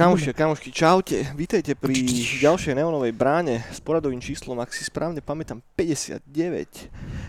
[0.00, 1.28] Kamošky, kamošky, čaute.
[1.36, 1.92] Vítejte pri
[2.48, 6.24] ďalšej neonovej bráne s poradovým číslom, ak si správne pamätám, 59.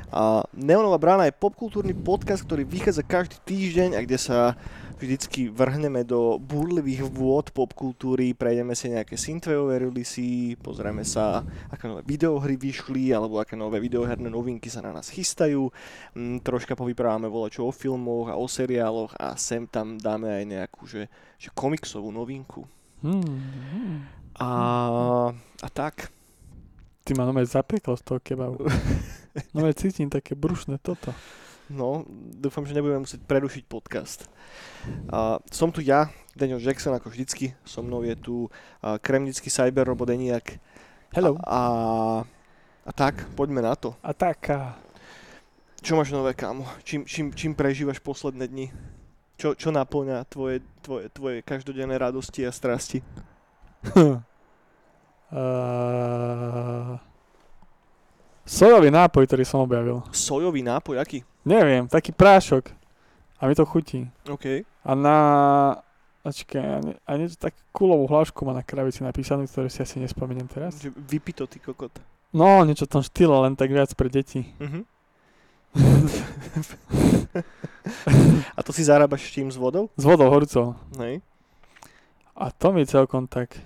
[0.08, 4.56] A Neonová brána je popkultúrny podcast, ktorý vychádza každý týždeň a kde sa
[5.02, 11.42] vždycky vrhneme do búrlivých vôd popkultúry, prejdeme si nejaké synthwaveové releasy, pozrieme sa,
[11.74, 15.74] aké nové videohry vyšli, alebo aké nové videoherné novinky sa na nás chystajú,
[16.14, 20.86] mm, troška povyprávame volačo o filmoch a o seriáloch a sem tam dáme aj nejakú,
[20.86, 21.10] že,
[21.42, 22.70] že komiksovú novinku.
[23.02, 24.06] Hmm.
[24.38, 24.50] A,
[25.34, 26.14] a tak.
[27.02, 28.62] Ty ma nové zapieklo z toho kebabu.
[29.58, 31.10] nové cítim také brušné toto.
[31.72, 32.04] No,
[32.36, 34.28] dúfam, že nebudeme musieť prerušiť podcast.
[35.08, 37.56] Uh, som tu ja, Daniel Jackson, ako vždycky.
[37.64, 40.60] So mnou je tu uh, kremnický cyber robot Eniak.
[41.16, 41.40] Hello.
[41.48, 41.62] A, a,
[42.84, 43.96] a tak, poďme na to.
[44.04, 44.52] A tak.
[44.52, 44.76] A...
[45.80, 46.68] Čo máš nové, kámo?
[46.84, 48.68] Čím, čím, čím prežívaš posledné dni?
[49.40, 53.00] Čo, čo naplňa tvoje, tvoje, tvoje každodenné radosti a strasti?
[53.96, 54.20] uh...
[58.44, 60.04] Sojový nápoj, ktorý som objavil.
[60.12, 61.24] Sojový nápoj, aký?
[61.42, 62.70] Neviem, taký prášok.
[63.42, 64.10] A mi to chutí.
[64.30, 64.62] OK.
[64.86, 65.18] A na...
[66.22, 69.98] Ačkej, a, nie, a niečo tak kulovú hlášku má na krabici napísané, ktoré si asi
[69.98, 70.78] nespomeniem teraz.
[70.78, 71.90] Že vypito, ty kokot.
[72.30, 74.46] No, niečo v tom štýle, len tak viac pre deti.
[74.62, 74.86] Uh-huh.
[78.58, 79.50] a to si zarábaš čím?
[79.50, 79.90] S vodou?
[79.98, 80.78] S vodou horúcou.
[81.02, 81.26] Hej.
[82.38, 83.58] A to mi celkom tak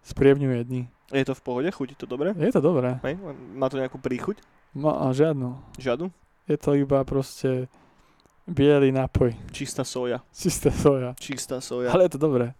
[0.00, 0.82] sprievňuje dni.
[1.12, 1.68] Je to v pohode?
[1.68, 2.32] Chutí to dobre?
[2.32, 2.96] Je to dobré.
[3.04, 3.20] Hej?
[3.52, 4.40] Má to nejakú príchuť?
[4.72, 5.58] Má a žiadnu.
[6.50, 7.70] Je to iba proste
[8.42, 9.54] biely nápoj.
[9.54, 10.18] Čistá soja.
[10.34, 11.14] Čistá soja.
[11.14, 11.94] Čistá soja.
[11.94, 12.58] Ale je to dobré.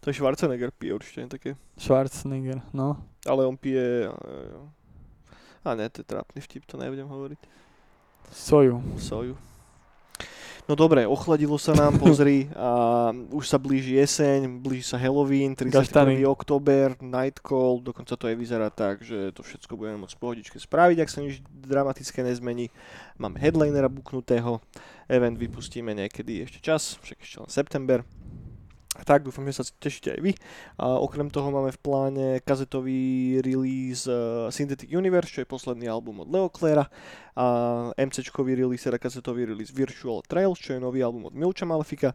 [0.00, 1.50] To je Schwarzenegger pije určite také.
[1.76, 2.96] Schwarzenegger, no.
[3.28, 4.08] Ale on pije...
[5.64, 7.40] A ne, to je trápny vtip, to nebudem hovoriť.
[8.32, 8.80] Soju.
[8.96, 9.36] Soju.
[10.64, 16.24] No dobre, ochladilo sa nám, pozri, a už sa blíži jeseň, blíži sa Halloween, 31.
[16.24, 21.04] október, Nightcall, dokonca to aj vyzerá tak, že to všetko budeme môcť v pohodičke spraviť,
[21.04, 22.72] ak sa nič dramatické nezmení.
[23.20, 24.64] Máme headlinera buknutého,
[25.04, 28.00] event vypustíme niekedy ešte čas, však ešte len september.
[29.02, 30.32] Tak, dúfam, že sa tešíte aj vy.
[30.78, 36.22] A okrem toho máme v pláne kazetový release uh, Synthetic Universe, čo je posledný album
[36.22, 36.86] od Leo Clara.
[37.34, 37.46] A
[37.98, 42.14] MCčkový release, teda kazetový release Virtual Trails, čo je nový album od Milča Malefika.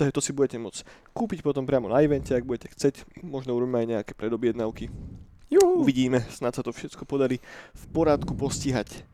[0.00, 3.20] Takže to si budete môcť kúpiť potom priamo na evente, ak budete chcieť.
[3.26, 4.88] Možno urobíme aj nejaké predobjednávky.
[5.50, 5.82] Juhu.
[5.82, 7.42] Uvidíme, snad sa to všetko podarí
[7.74, 9.04] v porádku postihať.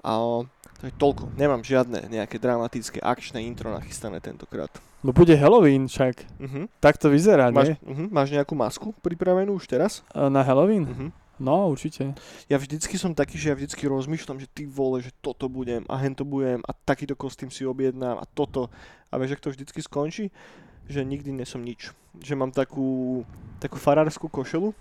[0.00, 0.42] A
[0.80, 1.34] to je toľko.
[1.36, 4.70] Nemám žiadne nejaké dramatické akčné intro nachystané tentokrát.
[5.04, 6.24] No bude Halloween však.
[6.40, 6.64] Uh-huh.
[6.80, 7.78] Tak to vyzerá, máš, nie?
[7.84, 8.08] Uh-huh.
[8.08, 10.00] Máš nejakú masku pripravenú už teraz?
[10.16, 10.88] Na Halloween?
[10.88, 11.10] Uh-huh.
[11.36, 12.16] No, určite.
[12.48, 16.00] Ja vždycky som taký, že ja vždycky rozmýšľam, že ty vole, že toto budem a
[16.00, 18.72] hento budem a takýto kostým si objednám a toto.
[19.12, 20.32] A vieš, ak to vždycky skončí?
[20.88, 21.92] Že nikdy nesom nič.
[22.22, 23.26] Že mám takú,
[23.60, 24.72] takú farárskú košelu,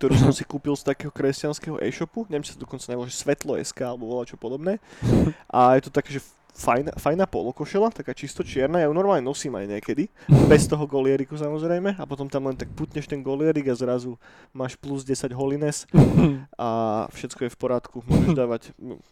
[0.00, 3.54] ktorú som si kúpil z takého kresťanského e-shopu, neviem, či sa dokonca nebolo, že Svetlo
[3.60, 4.82] SK alebo voľa čo podobné.
[5.52, 6.24] A je to také, že
[6.56, 10.08] fajná, fajná polokošela, taká čisto čierna, ja ju normálne nosím aj niekedy,
[10.50, 14.16] bez toho golieriku samozrejme, a potom tam len tak putneš ten golierik a zrazu
[14.56, 15.84] máš plus 10 holines
[16.56, 16.68] a
[17.12, 18.62] všetko je v porádku, môžeš dávať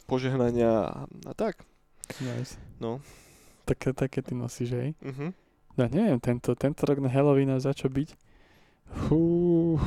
[0.09, 1.61] požehnania a, tak.
[2.25, 2.57] Nice.
[2.81, 3.05] No.
[3.69, 4.91] Také, také ty nosíš, hej?
[5.01, 5.33] Uh-huh.
[5.77, 8.13] Ja neviem, tento, tento rok na Halloween a za čo byť?
[9.09, 9.81] Fú.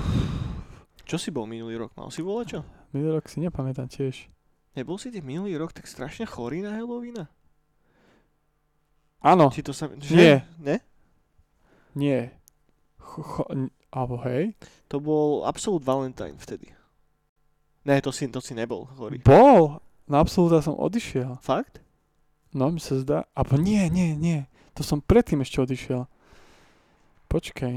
[1.07, 1.93] Čo si bol minulý rok?
[1.93, 2.65] Mal si čo?
[2.91, 4.27] Minulý rok si nepamätám tiež.
[4.73, 7.29] Nebol si ty minulý rok tak strašne chorý na Halloweena?
[9.21, 9.49] Áno.
[9.49, 9.89] Či to sa...
[9.89, 10.15] Že?
[10.15, 10.35] Nie.
[10.61, 10.75] Ne?
[11.97, 12.19] Nie.
[13.01, 13.43] Cho, cho,
[13.89, 14.53] alebo hej?
[14.93, 16.69] To bol Absolute Valentine vtedy.
[17.87, 19.17] Ne, to si, to si nebol chorý.
[19.23, 19.79] Bol.
[20.07, 21.39] Na Absoluta som odišiel.
[21.39, 21.79] Fakt?
[22.51, 23.27] No, mi sa zdá.
[23.35, 24.39] Abo nie, nie, nie.
[24.75, 26.05] To som predtým ešte odišiel.
[27.27, 27.75] Počkaj.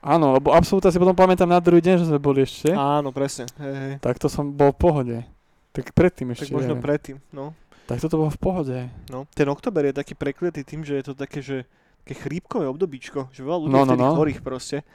[0.00, 2.72] Áno, lebo Absoluta si potom pamätám na druhý deň, že sme boli ešte.
[2.72, 3.46] Áno, presne.
[3.60, 3.94] Hej, hej.
[4.00, 5.16] Tak to som bol v pohode.
[5.76, 6.50] Tak predtým ešte.
[6.50, 6.86] Tak možno neviem.
[6.88, 7.52] predtým, no.
[7.90, 8.76] Tak toto bolo v pohode.
[9.10, 11.66] No, ten oktober je taký prekliatý tým, že je to také, že
[12.06, 14.86] také chrípkové obdobíčko, že veľa ľudí No, no, no, chorých proste.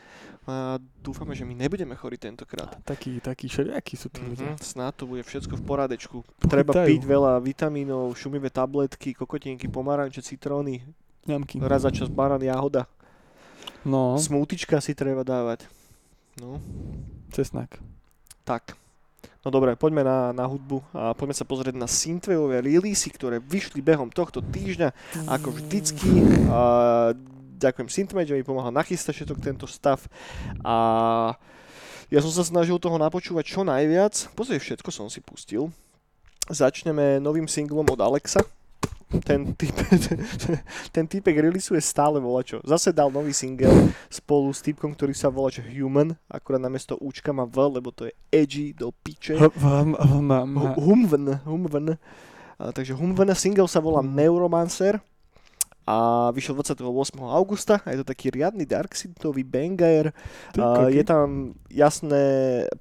[0.45, 2.71] A dúfame, že my nebudeme chorí tentokrát.
[2.85, 4.53] Taký, taký všelijakí sú tí ľudia.
[4.55, 6.17] Mm-hmm, snáď to bude všetko v porádečku.
[6.45, 6.87] Treba Chytajú.
[6.93, 10.85] piť veľa vitamínov, šumivé tabletky, kokotinky, pomaranče, citróny,
[11.25, 11.57] Ňamky.
[11.65, 12.85] raz za čas banán, jahoda.
[13.81, 15.65] No, Smútička si treba dávať.
[16.37, 16.61] No,
[17.33, 17.81] cesnak.
[18.45, 18.77] tak.
[19.45, 23.77] No dobre, poďme na, na hudbu a poďme sa pozrieť na synthwaveové releasy, ktoré vyšli
[23.77, 24.89] behom tohto týždňa,
[25.29, 26.25] ako vždycky.
[26.49, 27.13] A
[27.61, 30.01] ďakujem Synthmage, že mi pomáhal nachystať všetok tento stav.
[30.65, 30.75] A
[32.09, 34.33] ja som sa snažil toho napočúvať čo najviac.
[34.33, 35.69] Pozri, všetko som si pustil.
[36.49, 38.41] Začneme novým singlom od Alexa.
[39.23, 39.71] Ten typ,
[40.95, 42.59] ten typek releaseuje stále volačo.
[42.65, 47.45] Zase dal nový single spolu s typkom, ktorý sa volá Human, akurát namiesto Učka má
[47.47, 49.37] V, lebo to je edgy do piče.
[50.75, 51.87] Humven, Humven.
[52.55, 54.99] Takže Humven single sa volá Neuromancer
[55.85, 56.81] a vyšiel 28.
[57.21, 60.09] augusta a je to taký riadny dark synthový banger.
[60.57, 62.25] A je tam jasné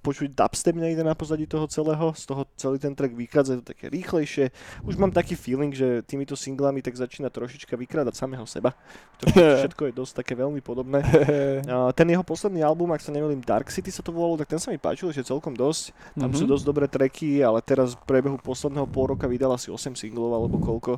[0.00, 3.70] počuť dubstep niekde na pozadí toho celého, z toho celý ten track vychádza, je to
[3.76, 4.48] také rýchlejšie.
[4.88, 8.72] Už mám taký feeling, že týmito singlami tak začína trošička vykrádať samého seba.
[9.20, 9.28] To
[9.60, 11.04] všetko je dosť také veľmi podobné.
[11.74, 14.56] A ten jeho posledný album, ak sa nemýlim, Dark City sa to volalo, tak ten
[14.56, 15.92] sa mi páčil, že celkom dosť.
[16.16, 16.40] Tam mm-hmm.
[16.40, 20.32] sú dosť dobré tracky, ale teraz v priebehu posledného pol roka vydal asi 8 singlov
[20.32, 20.96] alebo koľko.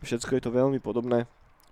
[0.00, 1.28] Všetko je to veľmi podobné.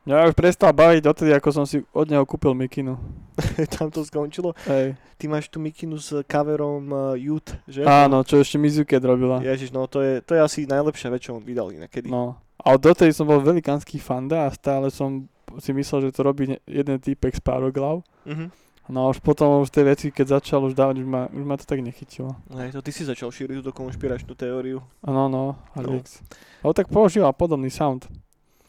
[0.09, 2.97] Ja už prestal baviť odtedy, ako som si od neho kúpil mikinu.
[3.77, 4.57] Tam to skončilo?
[4.65, 4.97] Hej.
[5.21, 7.85] Ty máš tú mikinu s coverom uh, Youth, že?
[7.85, 9.45] Áno, čo ešte Mizuke robila.
[9.45, 12.09] Ježiš, no to je, to je asi najlepšia vec, čo on vydal inakedy.
[12.09, 15.29] No, ale dotedy som bol velikánsky fanda a stále som
[15.61, 18.01] si myslel, že to robí jeden týpek z pároglav.
[18.25, 18.49] Mm-hmm.
[18.89, 21.61] No a už potom už tie veci, keď začal už dávať, už ma, už ma
[21.61, 22.33] to tak nechytilo.
[22.57, 24.81] Hej, to ty si začal šíriť túto konšpiračnú teóriu.
[25.05, 26.25] Áno, no, Alex.
[26.25, 26.65] No.
[26.65, 28.09] Ale tak používal podobný sound.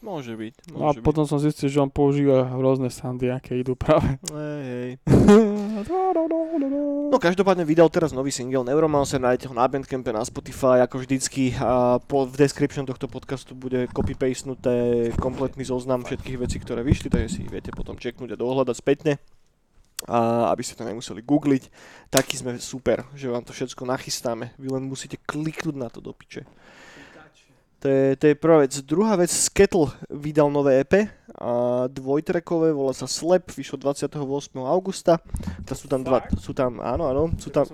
[0.00, 0.72] Môže byť.
[0.72, 1.04] Môže no a byť.
[1.04, 4.16] potom som zistil, že on používa rôzne sandy, aké idú práve.
[4.32, 4.90] Hej, hej.
[7.12, 11.52] no každopádne vydal teraz nový single Neuromancer, nájdete ho na Bandcampe, na Spotify, ako vždycky.
[11.60, 17.28] A po, v description tohto podcastu bude copy-pastenuté kompletný zoznam všetkých vecí, ktoré vyšli, takže
[17.28, 19.20] si ich viete potom čeknúť a dohľadať spätne.
[20.08, 21.68] A aby ste to nemuseli googliť.
[22.08, 24.56] Taký sme super, že vám to všetko nachystáme.
[24.56, 26.48] Vy len musíte kliknúť na to do piče.
[27.80, 28.76] To je, to je prvá vec.
[28.84, 31.08] Druhá vec, Skettle vydal nové EP,
[31.40, 34.20] a dvojtrekové, volá sa Slap, vyšlo 28.
[34.60, 35.16] augusta.
[35.64, 37.64] To sú tam dva, sú tam, áno, áno, sú tam,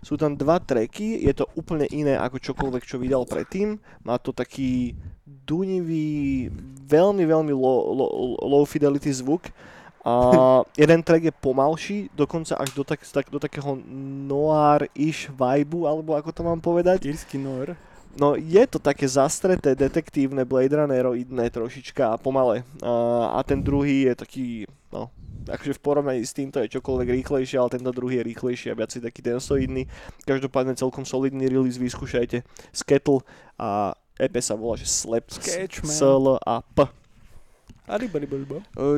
[0.00, 3.76] sú tam dva treky, je to úplne iné ako čokoľvek, čo vydal predtým.
[4.08, 4.96] Má to taký
[5.26, 6.48] dunivý,
[6.88, 9.52] veľmi, veľmi low, low, low fidelity zvuk.
[10.00, 10.14] A
[10.80, 13.76] jeden track je pomalší, dokonca až do, tak, do takého
[14.24, 17.04] noir-ish vibe, alebo ako to mám povedať.
[17.04, 17.76] Írsky noir.
[18.14, 22.62] No je to také zastreté, detektívne, Blade Runneroidné trošička a pomale.
[22.78, 24.46] A, a ten druhý je taký,
[24.94, 25.10] no,
[25.50, 28.94] akože v porovnaní s týmto je čokoľvek rýchlejšie, ale tento druhý je rýchlejší a viac
[28.94, 29.90] taký densoidný.
[30.22, 32.46] Každopádne celkom solidný release, vyskúšajte.
[32.70, 33.26] Skettle
[33.58, 35.26] a EP sa volá, že Slap.
[35.34, 36.86] S, L a P.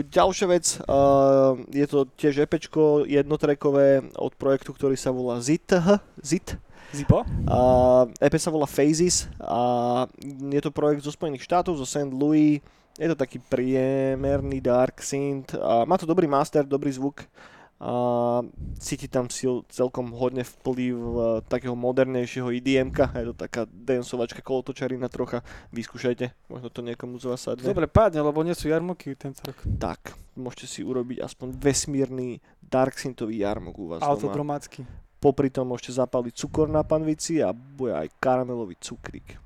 [0.06, 5.74] Ďalšia vec, uh, je to tiež EPčko jednotrekové od projektu, ktorý sa volá ZIT,
[6.22, 7.26] ZIT Zipo?
[7.46, 12.12] Uh, EP sa volá Phases a je to projekt zo Spojených štátov, zo St.
[12.12, 12.62] Louis.
[12.96, 15.52] Je to taký priemerný dark synth.
[15.58, 17.28] A má to dobrý master, dobrý zvuk.
[17.76, 18.40] A
[18.80, 25.12] cíti tam si celkom hodne vplyv uh, takého modernejšieho edm Je to taká dancovačka, kolotočarina
[25.12, 25.44] trocha.
[25.76, 27.68] Vyskúšajte, možno to niekomu z vás sadne.
[27.68, 29.60] Dobre, pádne, lebo nie sú jarmoky tento rok.
[29.76, 34.88] Tak, môžete si urobiť aspoň vesmírny dark synthový jarmok u vás Autogromácky.
[35.26, 39.42] Popri tom môžete zapaliť cukor na panvici a bude aj karamelový cukrík.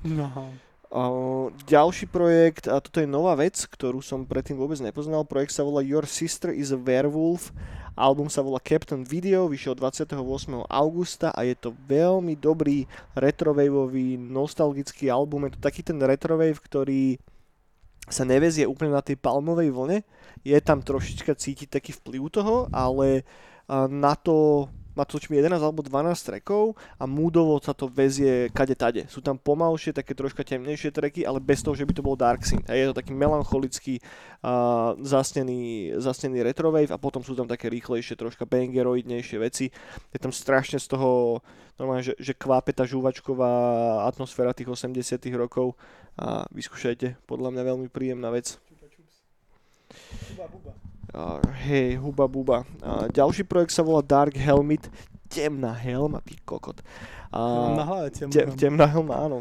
[0.00, 0.48] No.
[0.88, 5.28] Uh, ďalší projekt, a toto je nová vec, ktorú som predtým vôbec nepoznal.
[5.28, 7.52] Projekt sa volá Your Sister is a Werewolf.
[7.92, 10.16] Album sa volá Captain Video, vyšiel 28.
[10.64, 15.52] augusta a je to veľmi dobrý retrowaveový nostalgický album.
[15.52, 17.20] Je to taký ten retrovave, ktorý
[18.08, 20.00] sa nevezie úplne na tej palmovej vlne.
[20.42, 23.22] Je tam trošička cítiť taký vplyv toho, ale
[23.86, 24.66] na to
[25.00, 29.08] má to 11 alebo 12 trackov a múdovo sa to vezie kade tade.
[29.08, 32.44] Sú tam pomalšie, také troška temnejšie tracky, ale bez toho, že by to bol dark
[32.44, 32.68] synth.
[32.68, 34.04] A je to taký melancholický
[34.44, 39.72] uh, zasnený, zasnený retrowave a potom sú tam také rýchlejšie, troška bangeroidnejšie veci.
[40.12, 41.40] Je tam strašne z toho
[41.80, 43.48] normálne, že, že kvápe tá žúvačková
[44.04, 45.72] atmosféra tých 80 rokov
[46.20, 48.60] a vyskúšajte, podľa mňa veľmi príjemná vec.
[50.36, 50.79] Buba, buba.
[51.10, 52.62] Uh, hej, huba buba.
[52.78, 54.86] Uh, ďalší projekt sa volá Dark Helmet.
[55.26, 56.78] Temná helma, ty kokot.
[57.34, 58.30] Uh, na hlave temná.
[58.30, 59.38] Te, temná helma, áno.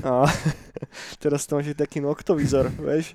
[0.00, 0.24] A
[1.22, 3.12] teraz to máš taký noktovizor, vieš.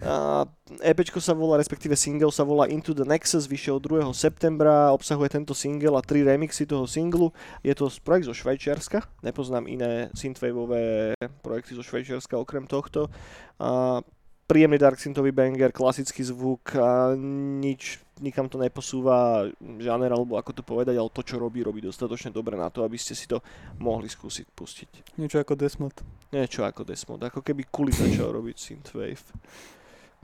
[0.00, 0.46] Uh,
[0.86, 4.06] EPčko sa volá, respektíve single sa volá Into the Nexus, vyšiel 2.
[4.14, 7.34] septembra, obsahuje tento single a tri remixy toho singlu.
[7.60, 13.10] Je to projekt zo Švajčiarska, nepoznám iné synthwaveové projekty zo Švajčiarska okrem tohto.
[13.58, 13.98] Uh,
[14.44, 17.16] príjemný Dark Synthový banger, klasický zvuk a
[17.60, 19.48] nič, nikam to neposúva
[19.80, 23.00] žáner, alebo ako to povedať, ale to, čo robí, robí dostatočne dobre na to, aby
[23.00, 23.40] ste si to
[23.80, 24.90] mohli skúsiť pustiť.
[25.16, 25.96] Niečo ako Desmod.
[26.30, 29.24] Niečo ako Desmod, ako keby Kuli začal robiť Synthwave.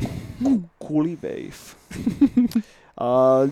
[0.84, 1.64] Kuli Wave.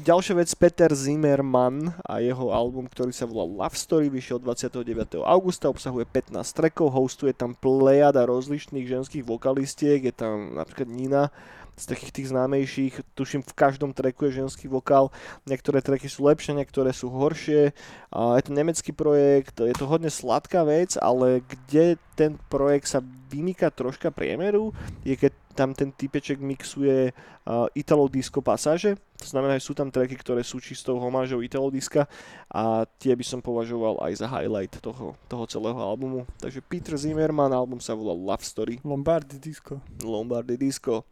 [0.04, 5.24] Ďalšia vec, Peter Zimmerman a jeho album, ktorý sa volá Love Story, vyšiel 29.
[5.24, 11.32] augusta, obsahuje 15 trackov, hostuje tam plejada rozlišných ženských vokalistiek, je tam napríklad Nina,
[11.78, 15.08] z takých tých známejších, tuším v každom tracku je ženský vokál,
[15.48, 17.70] niektoré tracky sú lepšie, niektoré sú horšie.
[18.10, 23.00] A je to nemecký projekt, je to hodne sladká vec, ale kde ten projekt sa
[23.28, 24.72] vymýka troška priemeru,
[25.04, 29.90] je keď tam ten typeček mixuje uh, Italo disco pasáže, to znamená, že sú tam
[29.90, 32.06] tracky, ktoré sú čistou homážou Italo diska
[32.48, 36.24] a tie by som považoval aj za highlight toho, toho celého albumu.
[36.38, 38.78] Takže Peter Zimmerman, album sa volá Love Story.
[38.86, 39.82] Lombardy disco.
[40.00, 41.02] Lombardy disco.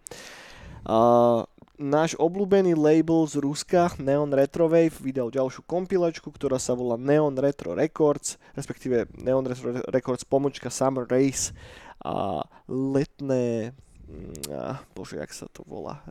[0.87, 1.43] Uh,
[1.77, 7.77] náš obľúbený label z Ruska, Neon Retrowave, vydal ďalšiu kompilačku, ktorá sa volá Neon Retro
[7.77, 11.53] Records, respektíve Neon Retro Records pomočka Summer Race
[12.05, 13.73] a letné,
[14.51, 16.03] a, bože, jak sa to volá,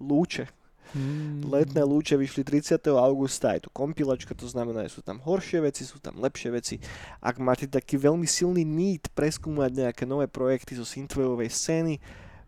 [0.00, 0.50] lúče.
[0.94, 1.50] Mm.
[1.50, 2.78] Letné lúče vyšli 30.
[2.94, 6.74] augusta, je to kompilačka, to znamená, že sú tam horšie veci, sú tam lepšie veci.
[7.18, 11.94] Ak máte taký veľmi silný need preskúmať nejaké nové projekty zo synthwaveovej scény,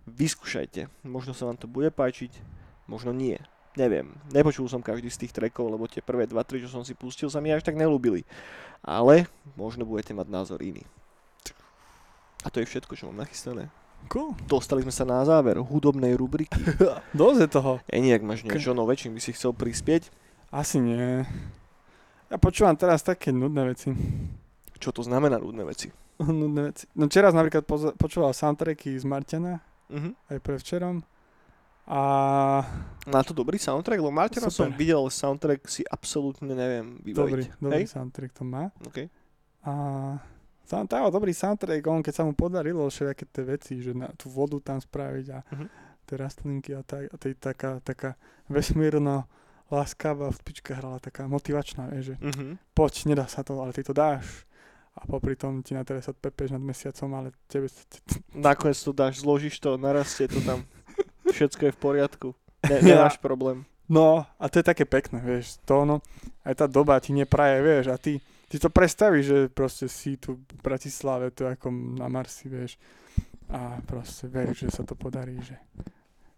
[0.07, 0.87] vyskúšajte.
[1.03, 2.31] Možno sa vám to bude páčiť,
[2.87, 3.37] možno nie.
[3.77, 7.31] Neviem, nepočul som každý z tých trackov, lebo tie prvé 2-3, čo som si pustil,
[7.31, 8.27] sa mi až tak nelúbili.
[8.83, 9.27] Ale
[9.59, 10.83] možno budete mať názor iný.
[12.43, 13.73] A to je všetko, čo mám nachystané.
[14.07, 14.39] Cool.
[14.47, 16.55] Dostali sme sa na záver hudobnej rubriky.
[17.19, 17.73] Dosť je toho.
[17.91, 20.15] Eni, ak máš niečo nové, čím by si chcel prispieť?
[20.55, 21.27] Asi nie.
[22.31, 23.91] Ja počúvam teraz také nudné veci.
[24.79, 25.91] Čo to znamená nudné veci?
[26.23, 26.87] nudné veci.
[26.95, 27.67] No včera napríklad
[27.99, 29.59] počúval soundtracky z Marťana
[29.91, 30.13] uh-huh.
[30.31, 31.03] aj včerom.
[31.89, 32.01] A...
[33.09, 33.97] Má to dobrý soundtrack?
[33.97, 37.33] Lebo Martina som videl, soundtrack si absolútne neviem vybaviť.
[37.33, 37.97] Dobrý, dobrý Hej?
[37.97, 38.69] soundtrack to má.
[38.93, 39.09] Okay.
[39.65, 39.73] A
[40.69, 44.61] soundtrack, dobrý soundtrack, on keď sa mu podarilo všetky tie veci, že na tú vodu
[44.61, 45.69] tam spraviť a uh-huh.
[46.05, 48.21] tie rastlinky a, tak, a tej, taká, taká
[48.53, 49.25] vesmírno
[49.73, 52.53] láskavá vpička hrala, taká motivačná, vieš, že uh-huh.
[52.77, 54.49] poď, nedá sa to, ale ty to dáš
[54.99, 57.71] a popri tom ti na teraz odpepeš nad mesiacom, ale tebe...
[58.35, 60.67] Nakoniec to dáš, zložíš to, narastie to tam.
[61.35, 62.29] Všetko je v poriadku.
[62.67, 63.63] Ne, nemáš problém.
[63.87, 66.05] No, a to je také pekné, vieš, to no,
[66.45, 70.41] aj tá doba ti nepraje, vieš, a ty, ty to predstavíš, že proste si tu
[70.41, 72.81] v Bratislave, tu ako na Marsi, vieš,
[73.49, 75.57] a proste veríš, že sa to podarí, že,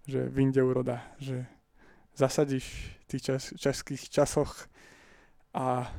[0.07, 1.47] že vyjde úroda, že
[2.14, 2.67] zasadíš
[3.02, 4.71] v tých čas, českých časoch
[5.55, 5.90] a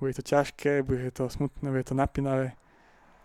[0.00, 2.52] bude to ťažké, bude to smutné, bude to napínavé.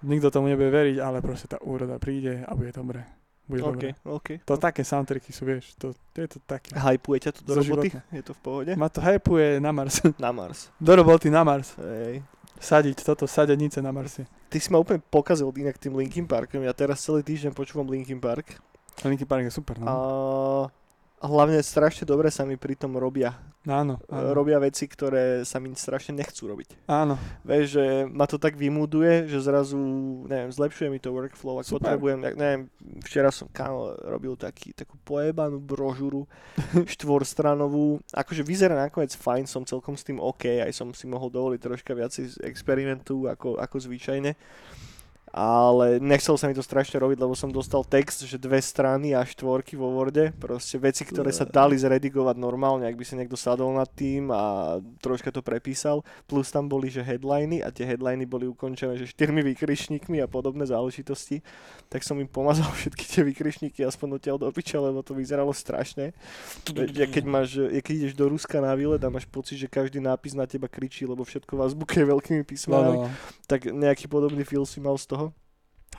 [0.04, 3.23] Nikto tomu nebude veriť, ale proste tá úroda príde a bude dobré.
[3.44, 3.92] Bude okay.
[4.08, 4.64] Okay, to okay.
[4.72, 6.72] také soundtracky sú, vieš, to, to je to také.
[6.80, 7.92] Hypuje ťa to do roboty?
[7.92, 8.16] Životné.
[8.16, 8.72] Je to v pohode?
[8.80, 10.00] Ma to hypuje na Mars.
[10.24, 10.72] Na Mars.
[10.80, 11.76] do roboty na Mars.
[11.76, 12.24] Hej.
[12.64, 14.24] Sadiť toto, sadenice na Marse.
[14.48, 16.64] Ty si ma úplne pokazil inak tým Linkin Parkom.
[16.64, 18.56] Ja teraz celý týždeň počúvam Linkin Park.
[19.04, 19.84] Linkin Park je super, no.
[19.84, 19.94] A
[21.24, 23.40] hlavne strašne dobre sa mi pri tom robia.
[23.64, 24.36] Áno, e, áno.
[24.36, 26.84] Robia veci, ktoré sa mi strašne nechcú robiť.
[26.92, 27.16] Áno.
[27.48, 29.80] Vieš, že ma to tak vymuduje, že zrazu,
[30.28, 31.96] neviem, zlepšuje mi to workflow, ak Super.
[31.96, 32.68] potrebujem, neviem,
[33.08, 36.28] včera som kámo robil taký, takú pojebanú brožúru
[37.00, 41.60] štvorstranovú, akože vyzerá nakoniec fajn, som celkom s tým OK, aj som si mohol dovoliť
[41.64, 42.12] troška viac
[42.44, 44.36] experimentu ako, ako zvyčajne
[45.34, 49.26] ale nechcel sa mi to strašne robiť, lebo som dostal text, že dve strany a
[49.26, 53.74] štvorky vo Worde, proste veci, ktoré sa dali zredigovať normálne, ak by si niekto sadol
[53.74, 58.46] nad tým a troška to prepísal, plus tam boli, že headliny a tie headliny boli
[58.46, 61.42] ukončené, že štyrmi vykryšníkmi a podobné záležitosti,
[61.90, 66.14] tak som im pomazal všetky tie vykryšníky aspoň odtiaľ do piča, lebo to vyzeralo strašne.
[67.10, 70.46] Keď, máš, keď ideš do Ruska na výlet a máš pocit, že každý nápis na
[70.46, 73.14] teba kričí, lebo všetko vás bukuje veľkými písmenami, no, no.
[73.50, 75.23] tak nejaký podobný feel si mal z toho.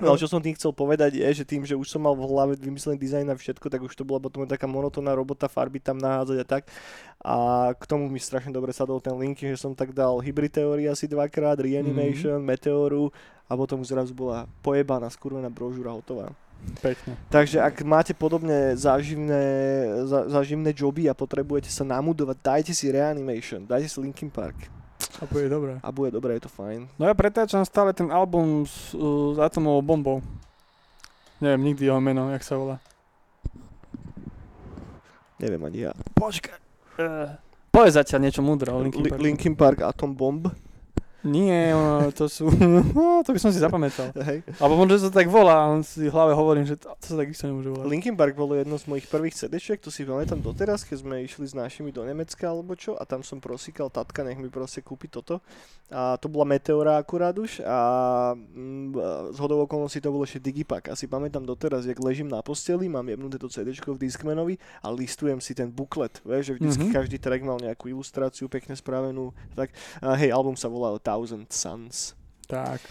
[0.02, 2.58] No, čo som tým chcel povedať je, že tým, že už som mal v hlave
[2.58, 6.38] vymyslený dizajn a všetko, tak už to bola potom taká monotónna robota, farby tam nahádzať
[6.42, 6.62] a tak.
[7.22, 7.36] A
[7.78, 11.06] k tomu mi strašne dobre sadol ten link, že som tak dal Hybrid Theory asi
[11.06, 12.50] dvakrát, Reanimation, mm-hmm.
[12.50, 13.14] Meteoru
[13.46, 16.34] a potom zrazu bola pojebaná, skurvená brožúra hotová.
[16.80, 17.20] Pekne.
[17.28, 19.44] Takže ak máte podobne záživné,
[20.08, 24.56] zá, záživné joby a potrebujete sa namudovať, dajte si Reanimation, dajte si Linkin Park.
[25.24, 25.72] A bude dobré.
[25.80, 26.84] A bude dobré, je to fajn.
[27.00, 30.18] No ja pretáčam stále ten album s, uh, s atomovou bombou.
[31.40, 32.76] Neviem nikdy jeho meno, jak sa volá.
[35.40, 35.92] Neviem ani ja.
[36.14, 36.58] Počkaj.
[37.00, 37.34] Uh,
[37.72, 39.20] povedz zatiaľ niečo múdre o Linkin Park.
[39.20, 40.52] Linkin Park Atom Bomb.
[41.24, 41.72] Nie,
[42.12, 42.52] to sú...
[42.94, 44.12] No, to by som si zapamätal.
[44.12, 44.44] Hej.
[44.60, 47.16] Alebo možno, že to tak volá, on si v hlave hovorím, že to, to sa
[47.16, 47.86] tak isto nemôže volať.
[47.88, 51.48] Linkin Park bolo jedno z mojich prvých cd to si pamätám doteraz, keď sme išli
[51.48, 55.08] s našimi do Nemecka alebo čo a tam som prosíkal tatka, nech mi proste kúpi
[55.08, 55.40] toto.
[55.92, 57.78] A to bola Meteora akurát už a
[58.34, 60.88] mm, z hodou okolností to bolo ešte Digipak.
[60.88, 65.38] Asi pamätám doteraz, jak ležím na posteli, mám jebnuté to cd v Discmanovi a listujem
[65.44, 66.98] si ten buklet, vieš, že vždycky mm-hmm.
[66.98, 69.36] každý track mal nejakú ilustráciu pekne spravenú.
[69.52, 72.18] Tak, a hej, album sa volal Thousand Suns.
[72.50, 72.82] Tak.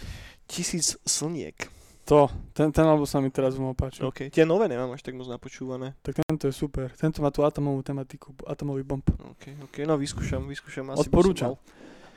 [0.48, 1.68] Tisíc slniek.
[2.08, 4.08] To, ten, ten album sa mi teraz veľmi páčil.
[4.08, 4.32] Okay.
[4.32, 5.92] Tie nové nemám až tak moc napočúvané.
[6.00, 6.88] Tak tento je super.
[6.96, 9.04] Tento má tú atomovú tematiku, atomový bomb.
[9.04, 10.88] Ok, ok, no vyskúšam, vyskúšam.
[10.92, 11.56] Asi odporúčam.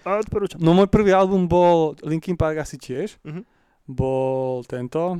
[0.04, 0.60] Odporúčam.
[0.64, 3.20] No môj prvý album bol Linkin Park asi tiež.
[3.24, 3.44] Uh-huh.
[3.88, 5.20] Bol tento,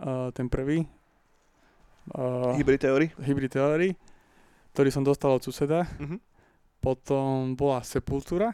[0.00, 0.84] uh, ten prvý.
[2.12, 3.12] Uh, Hybrid Theory.
[3.20, 3.96] Hybrid Theory,
[4.72, 5.88] ktorý som dostal od suseda.
[5.96, 6.20] Uh-huh.
[6.80, 8.52] Potom bola Sepultura.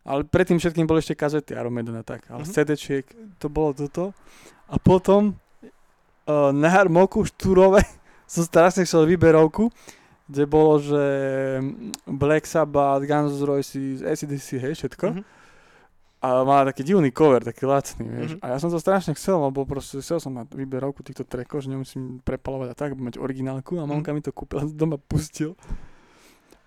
[0.00, 2.24] Ale predtým všetkým boli ešte kazety Iron Maiden a tak.
[2.32, 2.56] Ale mm-hmm.
[2.56, 3.04] cd
[3.36, 4.16] to bolo toto.
[4.70, 5.36] A potom
[6.24, 7.84] uh, na Harmoku štúrove
[8.32, 9.68] som strašne chcel výberovku,
[10.30, 11.02] kde bolo, že
[12.06, 15.06] Black Sabbath, Guns N' Roses, ACDC, hej, všetko.
[15.10, 15.24] Mm-hmm.
[16.20, 18.30] A má taký divný cover, taký lacný, vieš.
[18.36, 18.44] Mm-hmm.
[18.44, 21.72] A ja som to strašne chcel, lebo proste chcel som mať výberovku týchto trackov, že
[21.72, 24.20] nemusím prepalovať a tak, mať originálku a mamka mm-hmm.
[24.20, 25.56] mi to kúpila, doma pustil.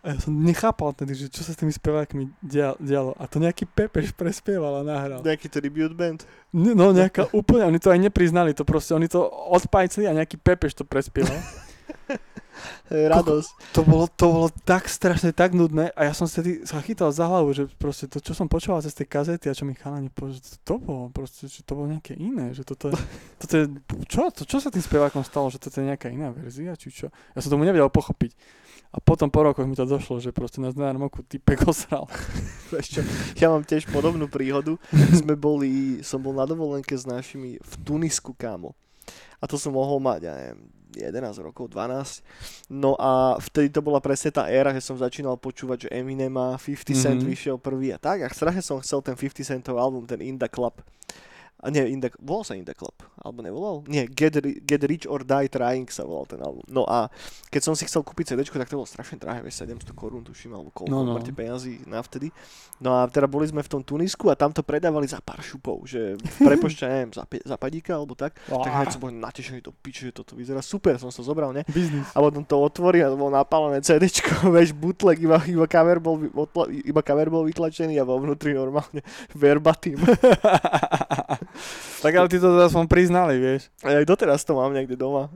[0.03, 3.15] A ja som nechápal tedy, že čo sa s tými spevákmi dialo.
[3.15, 5.23] A to nejaký Pepeš prespieval a nahral.
[5.23, 6.27] Nejaký tribute band?
[6.51, 10.75] No, nejaká úplne, oni to aj nepriznali, to proste, oni to odpajcli a nejaký Pepeš
[10.75, 11.39] to prespieval.
[12.91, 13.49] Radosť.
[13.73, 17.25] To bolo, to bolo tak strašne, tak nudné a ja som vtedy sa chytal za
[17.25, 20.43] hlavu, že proste to, čo som počúval cez tie kazety a čo mi chalani povedali,
[20.61, 22.93] to bolo proste, že to bolo nejaké iné, že toto,
[23.41, 23.65] toto je,
[24.11, 27.07] čo, to, čo sa tým spevákom stalo, že toto je nejaká iná verzia, či čo.
[27.33, 28.35] Ja som tomu nevedel pochopiť.
[28.93, 32.05] A potom po rokoch mi to došlo, že proste na znármoku typek osral.
[33.41, 34.77] ja mám tiež podobnú príhodu.
[35.19, 38.77] Sme boli, som bol na dovolenke s našimi v Tunisku, kámo.
[39.41, 40.61] A to som mohol mať, ja neviem,
[40.93, 42.21] 11 rokov, 12.
[42.69, 46.55] No a vtedy to bola presne tá éra, že som začínal počúvať, že Eminem a
[46.55, 47.31] 50 Cent mm-hmm.
[47.33, 48.21] vyšiel prvý a tak.
[48.23, 50.77] A strašne som chcel ten 50 Centov album, ten In The Club
[51.63, 53.87] a nie, in the, volal sa In The Club, alebo nevolal?
[53.87, 54.35] Nie, Get,
[54.67, 56.67] Get Rich or Die Trying sa volal ten album.
[56.67, 57.07] No a
[57.47, 60.75] keď som si chcel kúpiť CD, tak to bolo strašne drahé, 700 korún tuším, alebo
[60.75, 61.23] koľko, no, no.
[61.23, 62.35] peniazy na vtedy.
[62.83, 65.87] No a teda boli sme v tom Tunisku a tam to predávali za pár šupov,
[65.87, 68.35] že prepočte, neviem, za, za padíka alebo tak.
[68.51, 68.59] Oh.
[68.59, 71.63] Tak hneď som bol natešený, to piče, že toto vyzerá super, som to zobral, ne?
[71.71, 72.11] Business.
[72.11, 74.11] A potom to otvorí a to bolo napálené CD,
[74.55, 76.19] vieš, bootleg, iba, iba, cover bol,
[76.75, 78.99] iba cover bol vytlačený a vo vnútri normálne
[79.37, 79.95] verbatim.
[82.03, 83.71] Tak ale ty to aspoň priznali, vieš.
[83.79, 85.31] A aj doteraz to mám niekde doma.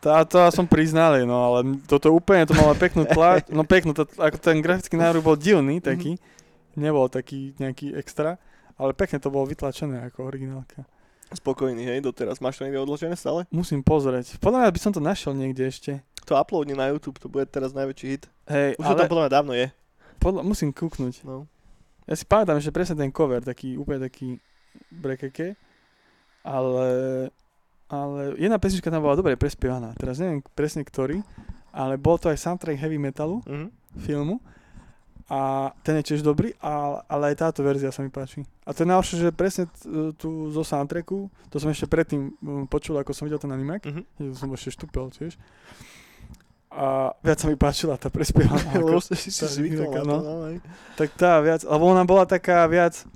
[0.00, 4.08] To, to som priznali, no ale toto úplne, to malo peknú tlač, no peknú, to,
[4.16, 6.80] ako ten grafický národ bol divný taký, mm-hmm.
[6.80, 8.36] nebol taký nejaký extra,
[8.76, 10.84] ale pekne to bolo vytlačené ako originálka.
[11.32, 12.38] Spokojný, hej, doteraz.
[12.38, 13.48] Máš to niekde odložené stále?
[13.48, 14.36] Musím pozrieť.
[14.38, 15.92] Podľa mňa by som to našiel niekde ešte.
[16.28, 18.24] To uploadni na YouTube, to bude teraz najväčší hit.
[18.44, 18.92] Hej, Už ale...
[18.92, 19.66] to tam podľa mňa dávno je.
[20.20, 21.24] Podľa, musím kúknuť.
[21.24, 21.48] No.
[22.04, 24.36] Ja si pamätám že presne ten cover, taký úplne taký
[24.92, 25.56] brekeke,
[26.44, 26.88] ale,
[27.88, 29.96] ale jedna pesnička tam bola dobre prespievaná.
[29.96, 31.24] Teraz neviem presne ktorý,
[31.74, 33.68] ale bol to aj soundtrack heavy metalu mm-hmm.
[34.04, 34.38] filmu
[35.24, 38.44] a ten je tiež dobrý, ale, ale aj táto verzia sa mi páči.
[38.68, 39.64] A to je najlepšie, že presne
[40.20, 44.36] tu zo soundtracku, to som ešte predtým um, počul, ako som videl ten animák, mm-hmm.
[44.36, 45.40] som ešte štúpel tiež.
[46.74, 48.74] A viac sa mi páčila tá prespievaná.
[48.76, 50.18] Lebo si si zvykol no.
[50.98, 53.08] Tak tá viac, lebo ona bola taká viac,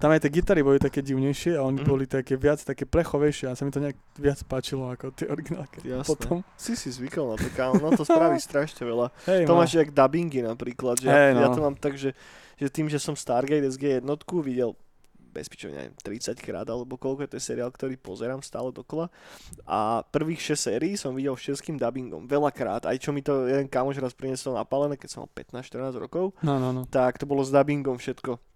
[0.00, 1.88] tam aj tie gitary boli také divnejšie a oni mm.
[1.88, 5.84] boli také viac, také plechovejšie a sa mi to nejak viac páčilo ako tie originálky.
[5.84, 6.08] Jasné.
[6.08, 6.36] Potom...
[6.56, 9.12] Si si zvykol na to, kámo, no to spraví strašne veľa.
[9.28, 9.60] Hey, to no.
[9.60, 11.40] máš jak dubbingy napríklad, že hey, ja, no.
[11.44, 12.16] ja to mám tak, že,
[12.56, 14.72] že tým, že som Stargate SG jednotku videl
[15.32, 19.08] bez pičov, neviem, 30 krát alebo koľko, to je seriál, ktorý pozerám stále dokola.
[19.64, 23.64] A prvých 6 sérií som videl s českým dubbingom, veľakrát, aj čo mi to jeden
[23.64, 26.84] kamoš raz priniesol napálené, keď som mal 15-14 rokov, no, no, no.
[26.84, 28.51] tak to bolo s dubbingom všetko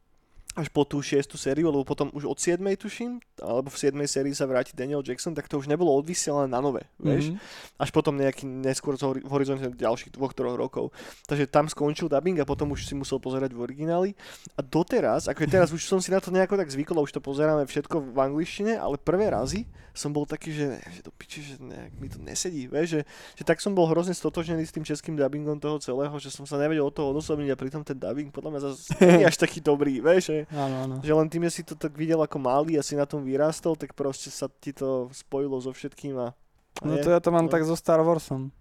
[0.56, 2.56] až po tú šiestu sériu, lebo potom už od 7.
[2.80, 3.92] tuším, alebo v 7.
[4.08, 7.36] sérii sa vráti Daniel Jackson, tak to už nebolo odvysielané na nové, vieš.
[7.36, 7.76] Mm-hmm.
[7.76, 10.96] Až potom nejaký neskôr v horizonte ďalších dvoch, troch rokov.
[11.28, 14.10] Takže tam skončil dubbing a potom už si musel pozerať v origináli.
[14.56, 17.20] A doteraz, ako je teraz, už som si na to nejako tak zvykol, už to
[17.20, 21.54] pozeráme všetko v angličtine, ale prvé razy som bol taký, že, že to piči, že
[21.56, 23.02] nejak mi to nesedí, vieš, že,
[23.40, 26.60] že tak som bol hrozne stotožnený s tým českým dubbingom toho celého, že som sa
[26.60, 29.64] nevedel od toho odosobniť a pritom ten dubbing podľa mňa zase nie je až taký
[29.64, 30.94] dobrý, vieš, že Áno, áno.
[31.02, 33.74] Že len tým, že si to tak videl ako malý a si na tom vyrástol,
[33.74, 36.30] tak proste sa ti to spojilo so všetkým a...
[36.30, 37.52] a no to ja to mám no.
[37.52, 38.54] tak so Star Warsom.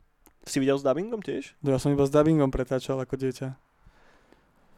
[0.46, 1.58] Si videl s dubbingom tiež?
[1.62, 3.58] No ja som iba s dubbingom pretáčal ako dieťa.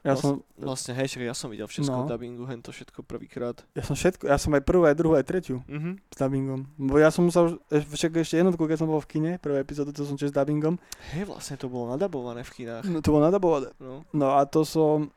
[0.06, 2.06] Ja som, Vlastne, hej, však ja som videl všetko no.
[2.08, 3.60] v dubbingu, hen to všetko prvýkrát.
[3.76, 6.00] Ja som všetko, ja som aj prvú, aj druhú, aj tretiu Mhm.
[6.08, 6.64] s dubbingom.
[6.80, 9.60] Bo ja som musel, už- e, však ešte jednotku, keď som bol v kine, prvú
[9.60, 10.80] epizódu, to som tiež s dubbingom.
[11.12, 12.88] Hej, vlastne to bolo nadabované v kinách.
[12.88, 13.76] No to bolo nadabované.
[13.84, 14.08] No.
[14.16, 15.12] No a to som,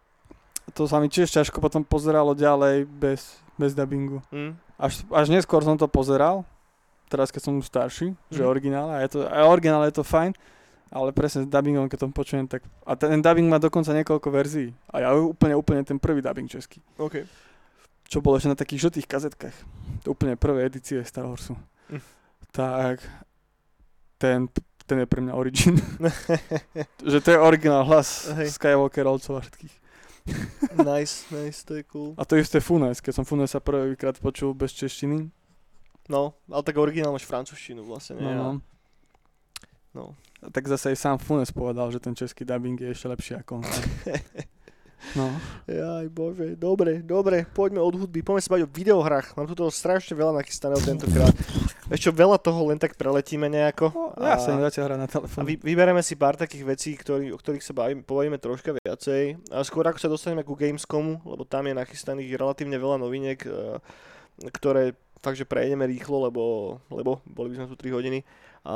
[0.70, 4.22] to sa mi tiež ťažko potom pozeralo ďalej bez, bez dubbingu.
[4.30, 4.54] Mm.
[4.74, 6.42] Až, až neskôr som to pozeral,
[7.06, 8.48] teraz keď som už starší, že Mhm.
[8.48, 10.32] originál, a je to, a originál je to fajn,
[10.90, 12.66] ale presne s dubbingom, keď to počujem, tak...
[12.82, 14.74] A ten dubbing má dokonca niekoľko verzií.
[14.90, 16.82] A ja úplne, úplne ten prvý dubbing český.
[16.98, 17.22] OK.
[18.10, 19.54] Čo bolo ešte na takých žltých kazetkách.
[20.02, 21.54] To úplne prvé edície Star Warsu.
[21.94, 22.02] Hm.
[22.50, 23.06] Tak
[24.18, 24.50] ten,
[24.82, 25.78] ten je pre mňa origin.
[27.10, 28.58] že to je originál hlas Hej.
[28.58, 29.74] Skywalkerovcov a všetkých.
[30.90, 32.14] nice, nice, to je cool.
[32.16, 35.30] A to isté Funes, keď som Funesa prvýkrát počul bez češtiny.
[36.10, 38.34] No, ale tak originál máš francúzštinu vlastne, nie?
[38.34, 38.52] No, no.
[39.94, 40.04] no.
[40.42, 43.60] A tak zase aj sám Funes povedal, že ten český dubbing je ešte lepší ako
[43.60, 43.64] on.
[45.16, 45.26] No.
[45.66, 49.26] Jaj, bože, dobre, dobre, poďme od hudby, poďme sa baviť o videohrách.
[49.34, 51.34] Mám tu toho strašne veľa nachystaného tentokrát.
[51.90, 53.90] Ešte veľa toho len tak preletíme nejako.
[53.90, 55.44] no ja sa im zatiaľ hrať na A telefóne.
[55.48, 59.50] vy, vybereme si pár takých vecí, ktorý, o ktorých sa bavíme, povíme troška viacej.
[59.50, 63.80] A skôr ako sa dostaneme ku Gamescomu, lebo tam je nachystaných relatívne veľa noviniek, eh,
[64.54, 66.42] ktoré fakt, že prejdeme rýchlo, lebo,
[66.88, 68.24] lebo boli by sme tu 3 hodiny.
[68.60, 68.74] A,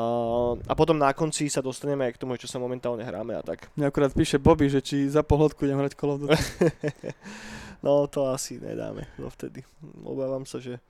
[0.56, 3.68] a potom na konci sa dostaneme aj k tomu, čo sa momentálne hráme a tak.
[3.76, 6.40] Mne akurát píše Bobby, že či za pol hodku idem hrať Call of Duty.
[7.84, 9.60] no to asi nedáme dovtedy.
[10.00, 10.80] Obávam sa, že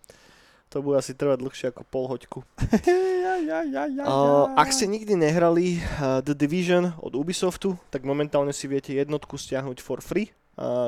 [0.70, 2.38] to bude asi trvať dlhšie ako pol hoďku.
[3.26, 8.06] ja, ja, ja, ja, Uh, ak ste nikdy nehrali uh, The Division od Ubisoftu, tak
[8.06, 10.30] momentálne si viete jednotku stiahnuť for free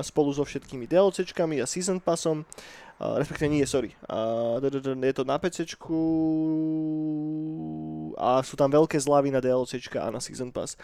[0.02, 2.46] spolu so všetkými DLCčkami a Season Passom.
[2.96, 3.92] Uh, respektíve nie, sorry.
[3.92, 6.00] Je to na PCčku
[8.16, 10.81] a sú tam veľké zľavy na DLCčka a na Season Pass.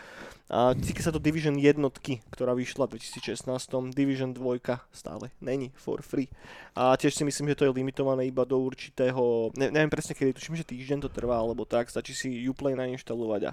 [0.53, 3.49] A týka sa to Division jednotky, ktorá vyšla v 2016.
[3.97, 4.61] Division 2
[4.93, 6.29] stále není for free.
[6.77, 10.37] A tiež si myslím, že to je limitované iba do určitého, ne, neviem presne kedy,
[10.37, 13.53] tuším, že týždeň to trvá, alebo tak, stačí si Uplay nainštalovať a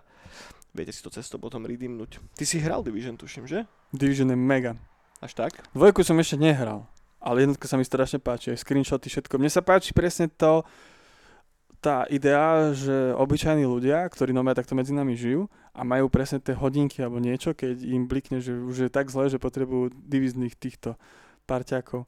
[0.76, 2.20] viete si to cesto potom redeemnúť.
[2.36, 3.64] Ty si hral Division, tuším, že?
[3.96, 4.76] Division je mega.
[5.20, 5.52] Až tak?
[5.76, 6.88] Dvojku som ešte nehral,
[7.20, 9.36] ale jednotka sa mi strašne páči, aj screenshoty, všetko.
[9.36, 10.64] Mne sa páči presne to,
[11.80, 16.52] tá idea, že obyčajní ľudia, ktorí normálne takto medzi nami žijú a majú presne tie
[16.52, 21.00] hodinky alebo niečo, keď im blikne, že už je tak zle, že potrebujú divizných týchto
[21.48, 22.04] parťákov.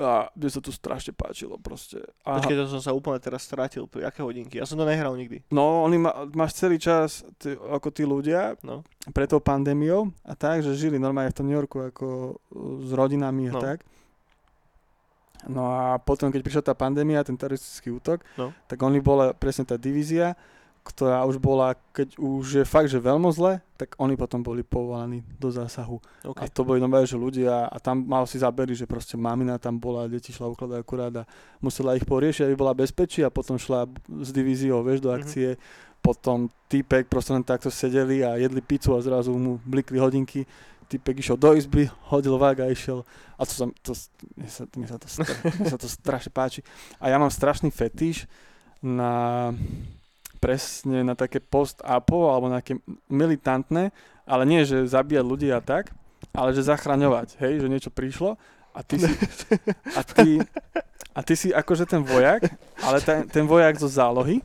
[0.00, 2.00] A mne sa to strašne páčilo proste.
[2.22, 4.56] A, Počkej, to som sa úplne teraz strátil, pri aké hodinky?
[4.56, 5.44] Ja som to nehral nikdy.
[5.48, 8.80] no, oni ma, máš celý čas, ty, ako tí ľudia, No.
[9.10, 12.34] pre tou pandémiou a tak, že žili normálne v tom New Yorku ako uh,
[12.80, 13.60] s rodinami a No.
[13.60, 13.84] tak.
[15.42, 18.52] No a potom, keď prišla tá pandémia, ten teroristický útok, No.
[18.68, 20.36] tak oni bola presne tá divízia,
[20.80, 25.20] ktorá už bola, keď už je fakt, že veľmi zle, tak oni potom boli povolaní
[25.36, 26.00] do zásahu.
[26.24, 26.40] OK.
[26.40, 29.76] A to boli normálne, že ľudia, a tam mal si zaberi, že proste mamina tam
[29.76, 31.28] bola, deti šla ukladať akurát a
[31.60, 35.16] musela ich poriešiť, aby bola bezpečí a potom šla s divíziou, vieš, do Mhm.
[35.20, 35.48] akcie.
[36.00, 40.48] Potom týpek proste len takto sedeli a jedli pizzu a zrazu mu blikli hodinky.
[40.88, 43.04] Týpek išiel do izby, hodil vák a išiel.
[43.36, 43.92] A to sa, to,
[44.34, 45.06] mne sa, mne sa, to,
[45.60, 46.64] mne sa to strašne páči.
[46.98, 48.24] A ja mám strašný fetiš
[48.80, 49.52] na
[50.40, 52.80] presne na také post-apo alebo na také
[53.12, 53.92] militantné,
[54.24, 55.92] ale nie, že zabíjať ľudí a tak,
[56.32, 58.40] ale že zachraňovať, hej, že niečo prišlo
[58.72, 59.12] a ty si,
[59.98, 60.40] a ty,
[61.10, 62.46] a ty si akože ten vojak,
[62.86, 64.38] ale ten, ten vojak zo zálohy,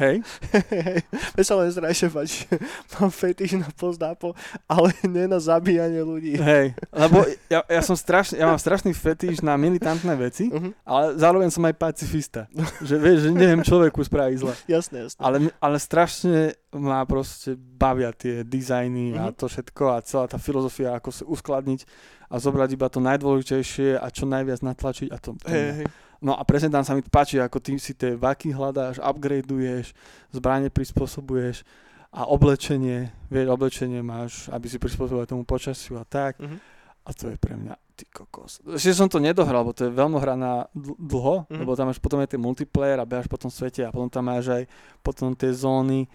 [0.00, 0.24] hej,
[0.72, 1.04] Hej,
[1.36, 2.48] mne sa len strašne páči.
[2.96, 4.32] Mám fetiš na pozdápo,
[4.64, 6.40] ale nie na zabíjanie ľudí.
[6.40, 10.74] hej, lebo ja, ja som strašný, ja mám strašný fetiš na militantné veci, Uh-huh.
[10.84, 12.44] ale zároveň som aj pacifista,
[12.84, 14.54] že vieš, že neviem človeku spraviť zle.
[14.68, 15.20] Jasné, jasné.
[15.20, 19.34] Ale, ale strašne ma proste bavia tie dizajny a Mhm.
[19.34, 21.80] to všetko a celá tá filozofia, ako sa uskladniť
[22.26, 25.86] a zobrať iba to najdôležitejšie a čo najviac natlačiť a to, to mňa- hej.
[26.18, 29.90] No a presne tam sa mi páči, ako ty si tie vaky hľadáš, upgradeuješ,
[30.30, 31.66] zbranie prispôsobuješ
[32.10, 36.38] a oblečenie, vieš, oblečenie máš, aby si prispôsobil tomu počasiu a tak.
[36.38, 36.56] Mhm.
[37.02, 38.62] A to je pre mňa, ty kokos.
[38.64, 41.58] Ešte som to nedohral, bo to je veľmi hra na dl- dlho, Mhm.
[41.58, 44.24] lebo tam máš potom aj ten multiplayer a behaš po tom svete a potom tam
[44.24, 44.62] máš aj
[45.02, 46.06] potom tie zóny,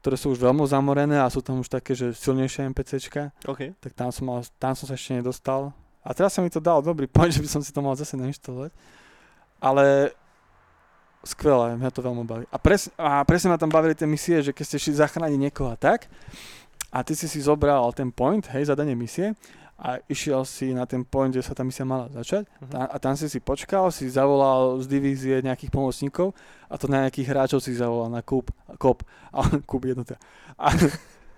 [0.00, 3.76] ktoré sú už veľmi zamorené a sú tam už také, že silnejšie NPCčka, OK.
[3.76, 5.76] tak tam som, mal, tam som sa ešte nedostal.
[6.00, 8.16] A teraz sa mi to dal dobrý point, že by som si to mal zase
[8.16, 8.72] nainštalovať.
[9.60, 10.16] Ale
[11.20, 12.44] skvelé, mňa to veľmi baví.
[12.48, 15.68] A, pres, a presne ma tam bavili tie misie, že keď ste šli zachrániť niekoho
[15.68, 16.08] a tak,
[16.90, 19.36] a ty si si zobral ten point, hej, zadanie misie,
[19.80, 22.44] a išiel si na ten point, kde sa tá misia mala začať
[22.76, 26.36] a, a tam si si počkal, si zavolal z divízie nejakých pomocníkov
[26.68, 29.00] a to na nejakých hráčov si zavolal na kúp, kop,
[29.36, 30.20] a kúp jednota.
[30.60, 30.76] A,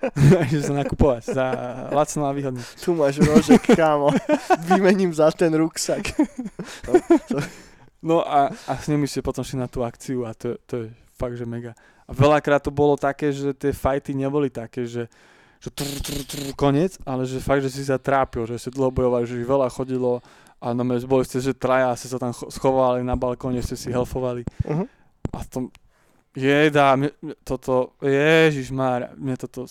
[0.51, 1.47] že sa nakupovať za
[1.95, 2.63] lacno a výhodne.
[2.83, 4.11] Tu máš rožek, kámo.
[4.69, 6.19] Vymením za ten ruksak.
[6.91, 7.39] No,
[8.03, 10.87] no a, a s nimi ste potom šli na tú akciu a to, to je
[11.15, 11.79] fakt, že mega.
[12.11, 15.07] A veľakrát to bolo také, že tie fajty neboli také, že,
[15.63, 18.91] že trr, trr, trr, koniec, ale že fakt, že si sa trápil, že si dlho
[18.91, 20.19] bojovali, že veľa chodilo
[20.59, 24.43] a no, boli ste, že traja ste sa tam schovali na balkóne, ste si helfovali.
[24.67, 24.87] Uh-huh.
[25.31, 25.65] A v tom,
[26.35, 26.99] jeda,
[27.47, 29.71] toto, ježiš Mária, mne toto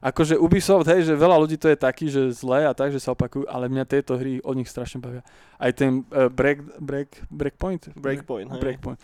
[0.00, 3.12] akože Ubisoft, hej, že veľa ľudí to je taký, že zlé a tak, že sa
[3.12, 5.20] opakujú, ale mňa tieto hry od nich strašne bavia.
[5.60, 7.92] Aj ten uh, break, break, Breakpoint?
[7.92, 8.60] Breakpoint, hej.
[8.60, 9.00] Breakpoint.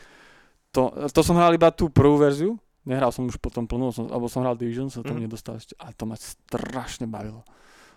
[0.73, 4.31] To, to som hral iba tú prvú verziu, nehral som už potom plnú, som, alebo
[4.31, 5.27] som hral Division, sa to mm.
[5.27, 7.43] nedostal ešte, ale to ma strašne bavilo.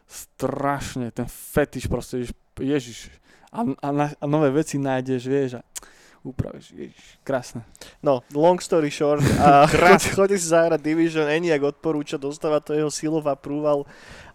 [0.10, 2.26] Strašne, ten fetiš proste,
[2.58, 3.14] ježiš,
[3.54, 5.64] a, a, na, a nové veci nájdeš, vieš, a
[6.24, 6.76] upravíš.
[6.76, 7.64] Ježiš, krásne.
[8.04, 9.66] No, long story short, a
[10.18, 13.88] chodí si zahrať Division, Eniak odporúča, dostáva to jeho silov prúval.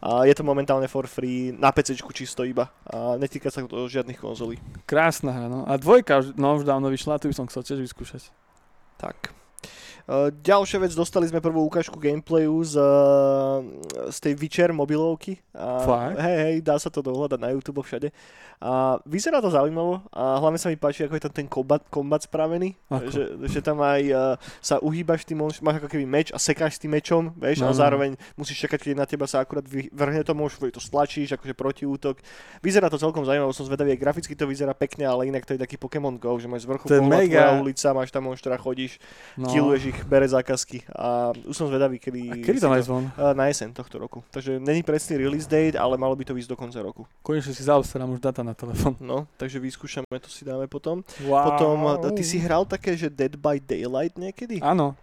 [0.04, 2.68] A je to momentálne for free, na PC čisto iba.
[2.88, 4.60] A netýka sa to žiadnych konzolí.
[4.84, 5.64] Krásna hra, no.
[5.64, 8.28] A dvojka, no už dávno vyšla, tu by som chcel tiež vyskúšať.
[9.00, 9.43] Tak.
[10.04, 13.64] Uh, ďalšia vec, dostali sme prvú ukážku gameplayu z, uh,
[14.12, 15.40] z tej Witcher mobilovky.
[15.56, 18.12] Uh, hej, hej, dá sa to dohľadať na YouTube všade.
[18.60, 22.28] A vyzerá to zaujímavo a hlavne sa mi páči, ako je tam ten kombat, kombat
[22.28, 22.76] spravený.
[22.88, 26.96] Že, že tam aj uh, sa uhýbaš tým, máš ako keby meč a sekáš tým
[26.96, 30.68] mečom, vieš, no, a zároveň musíš čakať, keď na teba sa akurát vrhne to, môžeš
[30.68, 32.20] to stlačíš, akože protiútok.
[32.60, 35.80] Vyzerá to celkom zaujímavé, som zvedavý, graficky to vyzerá pekne, ale inak to je taký
[35.80, 37.56] Pokémon Go, že máš z vrchu pohľad mega...
[37.56, 38.96] ulica, máš tam monštra, chodíš,
[39.36, 39.48] no.
[39.48, 42.20] killuješ ich, bere zákazky a už som zvedavý, kedy...
[42.30, 43.06] A kedy to máš zvon?
[43.14, 44.26] Uh, na jeseň tohto roku.
[44.34, 47.06] Takže není presný release date, ale malo by to ísť do konca roku.
[47.22, 48.98] Konečne si zaobstarám už data na telefón.
[48.98, 51.06] No, takže vyskúšame, to si dáme potom.
[51.22, 51.44] Wow.
[51.44, 51.76] Potom,
[52.16, 54.58] ty si hral také, že Dead by Daylight niekedy?
[54.64, 54.98] Áno.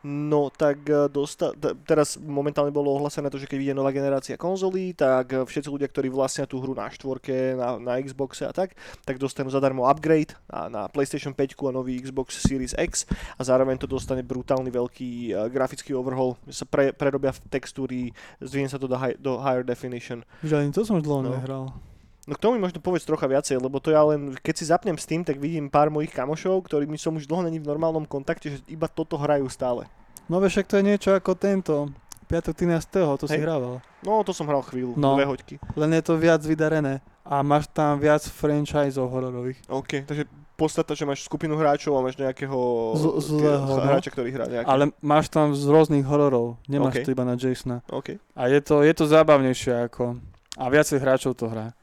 [0.00, 1.52] No tak e, dosta-
[1.84, 5.88] teraz momentálne bolo ohlasené to, že keď vyjde nová generácia konzolí, tak e, všetci ľudia,
[5.92, 8.72] ktorí vlastnia tú hru na štvorke, na, na Xboxe a tak,
[9.04, 13.04] tak dostanú zadarmo upgrade na, na PlayStation 5 a nový Xbox Series X
[13.36, 18.80] a zároveň to dostane brutálny veľký uh, grafický overhaul, sa pre, prerobia textúry, zdvihne sa
[18.80, 20.24] to do, high, do higher definition.
[20.40, 21.36] Že ani to som už dlho no.
[21.36, 21.89] nehral.
[22.30, 24.94] No k tomu mi možno povedz trocha viacej, lebo to ja len, keď si zapnem
[24.94, 28.62] Steam, tak vidím pár mojich kamošov, ktorými som už dlho není v normálnom kontakte, že
[28.70, 29.90] iba toto hrajú stále.
[30.30, 31.90] No však to je niečo ako tento,
[32.30, 32.54] 5.
[32.54, 32.86] 13.
[33.18, 33.34] to Hej.
[33.34, 33.82] si hrával.
[34.06, 35.58] No to som hral chvíľu, no, dve hoďky.
[35.74, 39.58] Len je to viac vydarené a máš tam viac franchiseov hororových.
[39.66, 42.54] OK, takže podstata, že máš skupinu hráčov a máš nejakého
[42.94, 43.82] z, zlého, no.
[43.82, 44.70] hráča, ktorý hrá nejaký.
[44.70, 47.04] Ale máš tam z rôznych hororov, nemáš okay.
[47.08, 47.82] to iba na Jasona.
[47.90, 48.22] Okay.
[48.38, 50.22] A je to, je to zábavnejšie ako...
[50.60, 51.74] A viacej hráčov to hrá.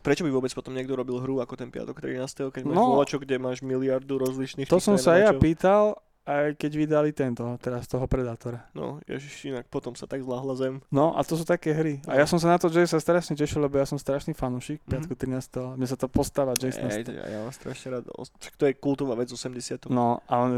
[0.00, 2.52] Prečo by vôbec potom niekto robil hru ako ten piatok 13.
[2.56, 6.72] keď máš no, volačo, kde máš miliardu rozličných To som sa ja pýtal, aj keď
[6.76, 8.68] vydali tento, teraz toho Predátora.
[8.76, 10.84] No, ježiš, inak potom sa tak zláhla zem.
[10.92, 11.98] No a to sú také hry.
[12.04, 14.84] A ja som sa na to, že sa strašne tešil, lebo ja som strašný fanúšik,
[14.84, 15.16] mm-hmm.
[15.16, 15.80] 13.
[15.80, 16.92] Mne sa to postáva Jason.
[16.92, 18.04] Ej, ja, ja mám strašne rád.
[18.12, 19.88] To je kultová vec 80.
[19.88, 20.50] No, a on,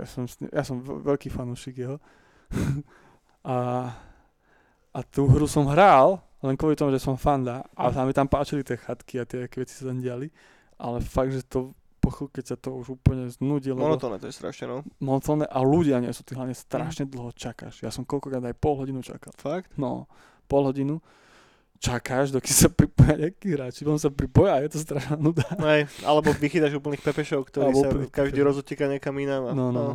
[0.00, 1.96] ja som, ja som veľký fanúšik jeho.
[3.46, 3.56] a,
[4.90, 8.28] a tú hru som hral, len kvôli tomu, že som fanda a sa mi tam
[8.28, 10.32] páčili tie chatky a tie veci sa tam diali,
[10.80, 13.76] ale fakt, že to po keď sa to už úplne znudilo.
[13.76, 14.78] Monotónne to je strašne, no.
[15.04, 17.12] Monotónne a ľudia nie sú, ty hlavne strašne mm.
[17.12, 17.84] dlho čakáš.
[17.84, 19.36] Ja som koľkokrát aj pol hodinu čakal.
[19.36, 19.68] Fakt?
[19.76, 20.08] No,
[20.48, 21.04] pol hodinu
[21.76, 25.44] čakáš, dokým sa pripoja nejaký hráči, potom sa pripoja a je to strašná nuda.
[25.60, 29.52] Aj, alebo vychytáš úplných pepešov, ktorí alebo sa každý rozoteká niekam inám.
[29.52, 29.84] No, no, no.
[29.84, 29.94] no.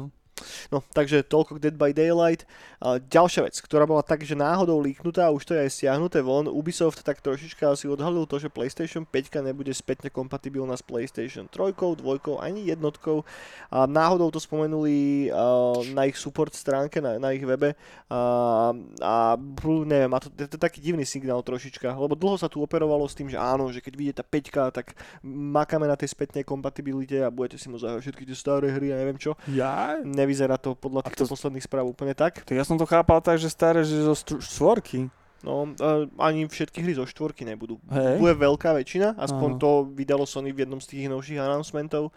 [0.68, 2.44] No, takže toľko k Dead by Daylight.
[2.84, 6.52] A ďalšia vec, ktorá bola tak, že náhodou líknutá, už to je aj stiahnuté von,
[6.52, 11.72] Ubisoft tak trošička asi odhalil to, že PlayStation 5 nebude spätne kompatibilná s PlayStation 3,
[11.72, 12.04] 2,
[12.44, 13.24] ani jednotkou.
[13.72, 17.74] A náhodou to spomenuli uh, na ich support stránke, na, na ich webe.
[18.12, 19.40] Uh, a
[19.88, 23.08] neviem, a to, to, to je taký divný signál trošička, lebo dlho sa tu operovalo
[23.08, 27.24] s tým, že áno, že keď vyjde tá 5, tak makáme na tej spätnej kompatibilite
[27.24, 29.34] a budete si môcť zahrať všetky tie staré hry a neviem čo.
[29.50, 29.98] Ja?
[30.04, 31.32] Ne, nevyzerá to podľa týchto to...
[31.32, 32.42] posledných správ úplne tak.
[32.50, 35.14] To ja som to chápal tak, že staré, že zo štvorky.
[35.46, 37.78] No, uh, ani všetky hry zo štvorky nebudú.
[37.86, 38.18] Hey.
[38.18, 39.62] Bude veľká väčšina, aspoň Aha.
[39.62, 42.10] to vydalo Sony v jednom z tých novších announcementov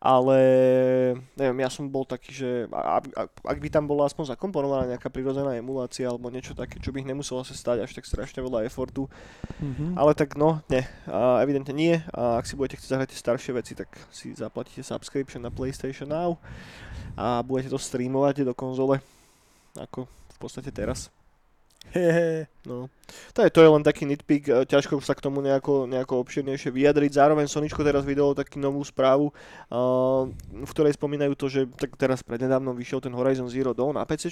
[0.00, 0.40] ale
[1.36, 5.52] neviem, ja som bol taký, že ak, ak by tam bola aspoň zakomponovaná nejaká prirodzená
[5.60, 9.12] emulácia alebo niečo také, čo by ich nemuselo sa stať až tak strašne veľa effortu,
[9.60, 10.00] mm-hmm.
[10.00, 13.52] ale tak no, nie, a evidentne nie a ak si budete chcieť zahrať tie staršie
[13.52, 16.40] veci, tak si zaplatíte subscription na PlayStation Now
[17.16, 18.98] a budete to streamovať do konzole
[19.78, 21.10] ako v podstate teraz.
[21.90, 22.46] Hehe.
[22.68, 22.86] No.
[23.34, 26.70] To je, to je len taký nitpick, e, ťažko sa k tomu nejako, nejako obširnejšie
[26.70, 27.18] vyjadriť.
[27.18, 32.22] Zároveň Soničko teraz vydalo taký novú správu, uh, v ktorej spomínajú to, že tak teraz
[32.22, 34.30] prednedávno vyšiel ten Horizon Zero Dawn na PC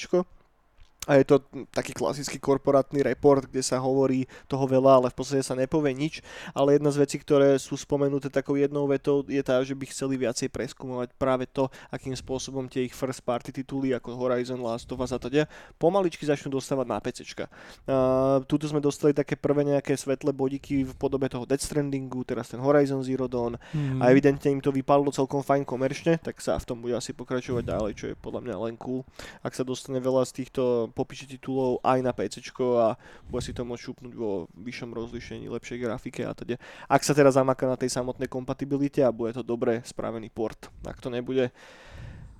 [1.08, 1.40] a je to
[1.72, 6.20] taký klasický korporátny report, kde sa hovorí toho veľa, ale v podstate sa nepovie nič.
[6.52, 10.20] Ale jedna z vecí, ktoré sú spomenuté takou jednou vetou, je tá, že by chceli
[10.20, 15.00] viacej preskúmovať práve to, akým spôsobom tie ich first party tituly ako Horizon, Last of
[15.00, 15.48] Us a teda
[15.80, 17.24] pomaličky začnú dostávať na PC.
[17.24, 22.52] Uh, tuto sme dostali také prvé nejaké svetlé bodiky v podobe toho Death Strandingu, teraz
[22.52, 24.04] ten Horizon Zero Dawn mm.
[24.04, 27.64] a evidentne im to vypadlo celkom fajn komerčne, tak sa v tom bude asi pokračovať
[27.64, 29.08] ďalej, čo je podľa mňa len cool.
[29.40, 32.98] Ak sa dostane veľa z týchto popíše titulov aj na PC a
[33.30, 36.58] bude si to môcť šupnúť vo vyššom rozlišení, lepšej grafike a teda.
[36.90, 40.66] Ak sa teraz zamaká na tej samotnej kompatibilite a bude to dobre spravený port.
[40.82, 41.54] Ak to nebude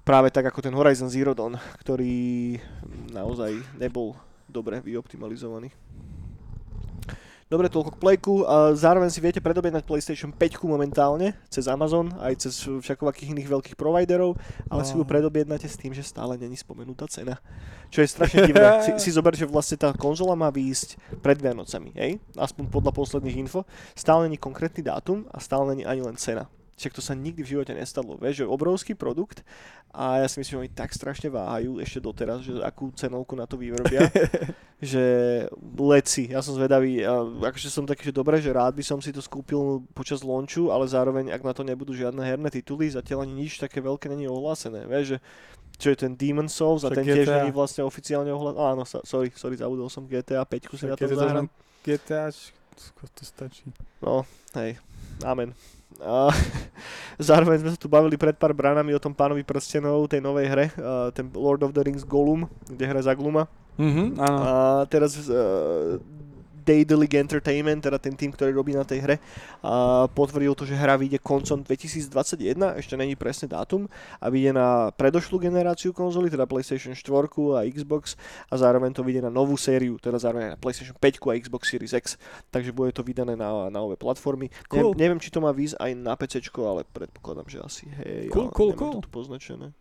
[0.02, 2.58] práve tak ako ten Horizon Zero Dawn, ktorý
[3.14, 4.18] naozaj nebol
[4.48, 5.70] dobre vyoptimalizovaný.
[7.48, 8.34] Dobre, toľko k Playku.
[8.44, 13.76] A zároveň si viete predobjednať PlayStation 5 momentálne cez Amazon, aj cez všakovakých iných veľkých
[13.76, 14.36] providerov,
[14.68, 14.86] ale oh.
[14.86, 17.40] si ju predobjednáte s tým, že stále není spomenutá cena.
[17.88, 18.68] Čo je strašne divné.
[18.84, 22.20] si, si zober, že vlastne tá konzola má výjsť pred Vianocami, hej?
[22.36, 23.64] Aspoň podľa posledných info.
[23.96, 26.52] Stále není konkrétny dátum a stále není ani len cena.
[26.78, 28.14] Však to sa nikdy v živote nestalo.
[28.22, 29.42] Vieš, že obrovský produkt
[29.90, 33.50] a ja si myslím, že oni tak strašne váhajú ešte doteraz, že akú cenovku na
[33.50, 34.06] to vyvrbia,
[34.78, 35.02] že
[35.74, 36.30] leci.
[36.30, 39.18] Ja som zvedavý, a akože som taký, že dobre, že rád by som si to
[39.18, 43.58] skúpil počas launchu, ale zároveň, ak na to nebudú žiadne herné tituly, zatiaľ ani nič
[43.58, 44.86] také veľké není ohlásené.
[44.86, 45.18] Vieš, že
[45.82, 47.22] čo je ten Demon Souls a ten GTA.
[47.22, 48.58] tiež není vlastne oficiálne ohlásený.
[48.58, 51.46] Áno, sorry, sorry, zabudol som GTA 5 si na to zahrám.
[51.82, 52.30] GTA,
[53.14, 53.66] to stačí.
[54.02, 54.22] No,
[54.54, 54.78] hej,
[55.22, 55.54] amen.
[56.02, 56.30] A
[57.28, 60.66] zároveň sme sa tu bavili pred pár branami o tom pánovi prstenov, tej novej hre,
[60.78, 63.50] uh, ten Lord of the Rings Gollum, kde hra za Gluma.
[63.78, 64.38] Mm-hmm, áno.
[64.42, 64.52] A
[64.90, 65.98] teraz uh,
[66.68, 69.16] Daedalic Entertainment, teda ten tým, ktorý robí na tej hre,
[69.64, 73.88] a potvrdil to, že hra vyjde koncom 2021, ešte není presne dátum,
[74.20, 77.08] a vyjde na predošlú generáciu konzoly, teda PlayStation 4
[77.56, 78.20] a Xbox,
[78.52, 81.96] a zároveň to vyjde na novú sériu, teda zároveň na PlayStation 5 a Xbox Series
[81.96, 82.20] X,
[82.52, 84.52] takže bude to vydané na, na nové platformy.
[84.68, 84.92] Cool.
[84.92, 87.84] Ne, neviem, či to má výsť aj na PC, ale predpokladám, že asi.
[88.04, 89.00] Hej, cool, cool, cool.
[89.00, 89.72] to tu poznačené.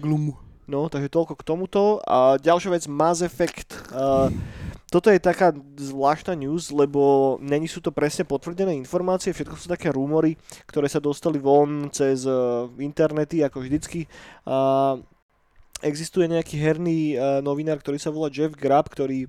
[0.00, 0.49] Glum.
[0.70, 1.98] No, takže toľko k tomuto.
[2.06, 3.74] A ďalšia vec, Mass Effect.
[3.90, 4.30] Uh,
[4.86, 9.90] toto je taká zvláštna news, lebo není sú to presne potvrdené informácie, všetko sú také
[9.90, 10.38] rumory,
[10.70, 14.06] ktoré sa dostali von cez uh, internety, ako vždycky.
[14.46, 15.02] Uh,
[15.82, 19.26] existuje nejaký herný uh, novinár, ktorý sa volá Jeff Grab, ktorý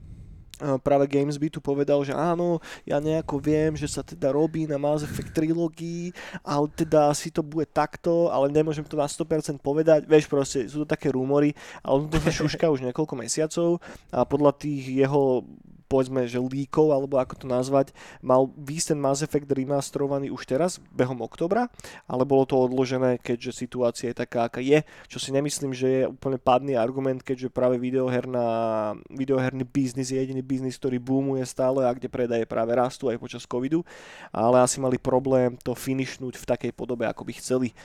[0.83, 5.01] práve Gamesby tu povedal, že áno, ja nejako viem, že sa teda robí na Mass
[5.01, 6.13] Effect trilógii,
[6.45, 10.05] ale teda asi to bude takto, ale nemôžem to na 100% povedať.
[10.05, 13.81] Vieš, proste sú to také rumory, ale on to šuška už niekoľko mesiacov
[14.13, 15.43] a podľa tých jeho
[15.91, 17.91] povedzme, že líkov, alebo ako to nazvať,
[18.23, 21.67] mal výsť ten Mass Effect remasterovaný už teraz, behom oktobra,
[22.07, 26.03] ale bolo to odložené, keďže situácia je taká, aká je, čo si nemyslím, že je
[26.07, 31.91] úplne padný argument, keďže práve videoherná, videoherný biznis je jediný biznis, ktorý boomuje stále a
[31.91, 33.83] kde predaje práve rastú aj počas covidu,
[34.31, 37.75] ale asi mali problém to finishnúť v takej podobe, ako by chceli,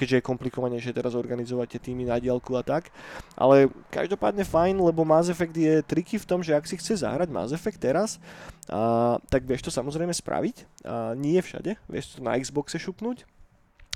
[0.00, 2.94] keďže je komplikovanejšie teraz organizovať tie týmy na diálku a tak.
[3.34, 7.33] Ale každopádne fajn, lebo Mass Effect je triky v tom, že ak si chce zahrať
[7.34, 8.22] Mass Effect teraz,
[8.70, 10.86] a, tak vieš to samozrejme spraviť.
[10.86, 13.26] A, nie všade, vieš to na Xboxe šupnúť,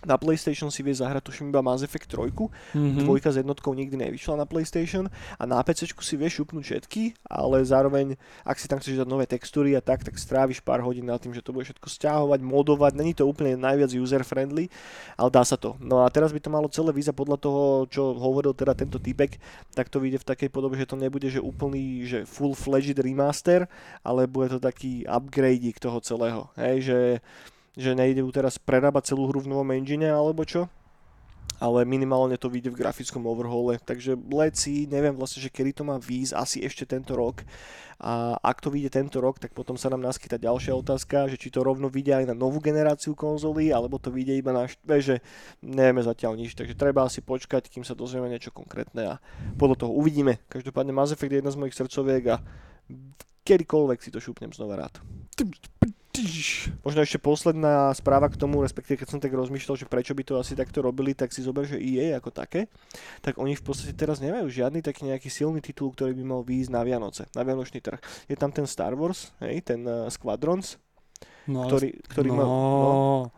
[0.06, 3.02] na PlayStation si vie zahrať tuším iba Mass Effect 3, mm-hmm.
[3.02, 7.64] dvojka s jednotkou nikdy nevyšla na PlayStation a na PC si vie šupnúť všetky, ale
[7.66, 8.14] zároveň,
[8.46, 11.34] ak si tam chceš dať nové textúry a tak, tak stráviš pár hodín na tým,
[11.34, 14.70] že to bude všetko stiahovať, modovať, není to úplne najviac user-friendly,
[15.18, 15.74] ale dá sa to.
[15.82, 19.40] No a teraz by to malo celé víza podľa toho, čo hovoril teda tento typek,
[19.74, 23.66] tak to vyjde v takej podobe, že to nebude že úplný, že full-fledged remaster,
[24.06, 26.48] ale bude to taký upgrade toho celého.
[26.56, 26.98] Hej, že
[27.76, 30.70] že nejde teraz prerábať celú hru v novom engine alebo čo,
[31.58, 35.98] ale minimálne to vyjde v grafickom overhaule, takže leci, neviem vlastne, že kedy to má
[35.98, 37.42] výjsť, asi ešte tento rok.
[37.98, 41.50] A ak to vyjde tento rok, tak potom sa nám naskyta ďalšia otázka, že či
[41.50, 44.70] to rovno vyjde aj na novú generáciu konzoly, alebo to vyjde iba na,
[45.02, 45.18] že
[45.58, 49.22] nevieme zatiaľ nič, takže treba asi počkať, kým sa dozvieme niečo konkrétne a
[49.58, 50.38] podľa toho uvidíme.
[50.46, 52.36] Každopádne Mass Effect je jedna z mojich srdcoviek a
[53.42, 54.94] kedykoľvek si to šupnem znova rád.
[56.82, 60.34] Možno ešte posledná správa k tomu, respektíve keď som tak rozmýšľal, že prečo by to
[60.40, 62.66] asi takto robili, tak si zober, že EA ako také,
[63.22, 66.70] tak oni v podstate teraz nemajú žiadny taký nejaký silný titul, ktorý by mal výjsť
[66.74, 68.00] na Vianoce, na Vianočný trh.
[68.26, 70.80] Je tam ten Star Wars, hej, ten uh, Squadrons,
[71.48, 72.46] No, ktorý, ktorý no, mal...
[72.46, 72.60] No,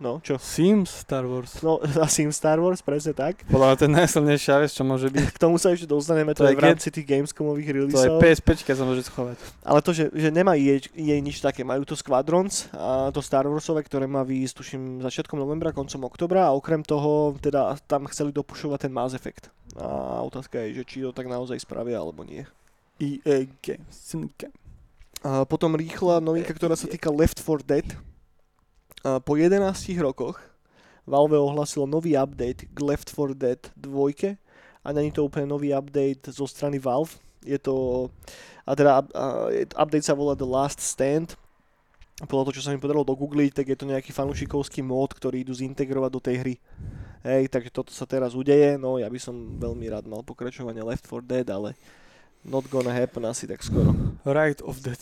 [0.03, 0.35] no, čo?
[0.43, 1.63] Sims Star Wars.
[1.63, 3.47] No, a Sims Star Wars, presne tak.
[3.47, 5.31] Podľa to je najsilnejšia vec, čo môže byť.
[5.37, 8.19] K tomu sa ešte dostaneme, to, to je v rámci tých Gamescomových releaseov.
[8.19, 9.39] To je PSP, sa môže schovať.
[9.63, 13.47] Ale to, že, že nemá jej, jej nič také, majú to Squadrons, a to Star
[13.47, 18.35] Warsové, ktoré má výjsť, tuším, začiatkom novembra, koncom oktobra a okrem toho, teda tam chceli
[18.35, 19.55] dopušovať ten Mass Effect.
[19.79, 22.43] A otázka je, že či to tak naozaj spravia, alebo nie.
[22.99, 24.19] EA Games.
[25.21, 27.89] A potom rýchla novinka, ktorá sa týka Left 4 Dead.
[29.01, 29.65] Po 11
[30.05, 30.37] rokoch
[31.09, 34.37] Valve ohlasilo nový update k Left 4 Dead 2
[34.85, 37.17] a není to úplne nový update zo strany Valve.
[37.41, 38.09] Je to,
[38.69, 39.05] a teda
[39.81, 41.37] update sa volá The Last Stand.
[42.21, 45.57] Podľa toho, čo sa mi podarilo dogoogliť, tak je to nejaký fanúšikovský mód, ktorý idú
[45.57, 46.55] zintegrovať do tej hry.
[47.25, 51.09] Hej, takže toto sa teraz udeje, no ja by som veľmi rád mal pokračovanie Left
[51.09, 51.77] 4 Dead, ale
[52.41, 53.93] Not gonna happen asi tak skoro.
[54.25, 54.97] Right of Dead.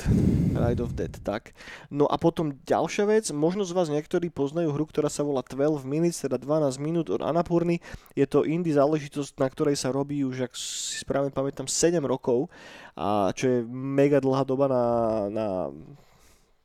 [0.58, 1.54] Right of Dead, tak.
[1.86, 5.86] No a potom ďalšia vec, možno z vás niektorí poznajú hru, ktorá sa volá 12
[5.86, 7.78] minutes, teda 12 minút od Anapurny.
[8.18, 12.50] Je to indie záležitosť, na ktorej sa robí už, ak si správne pamätám, 7 rokov,
[12.98, 14.84] a čo je mega dlhá doba na,
[15.30, 15.46] na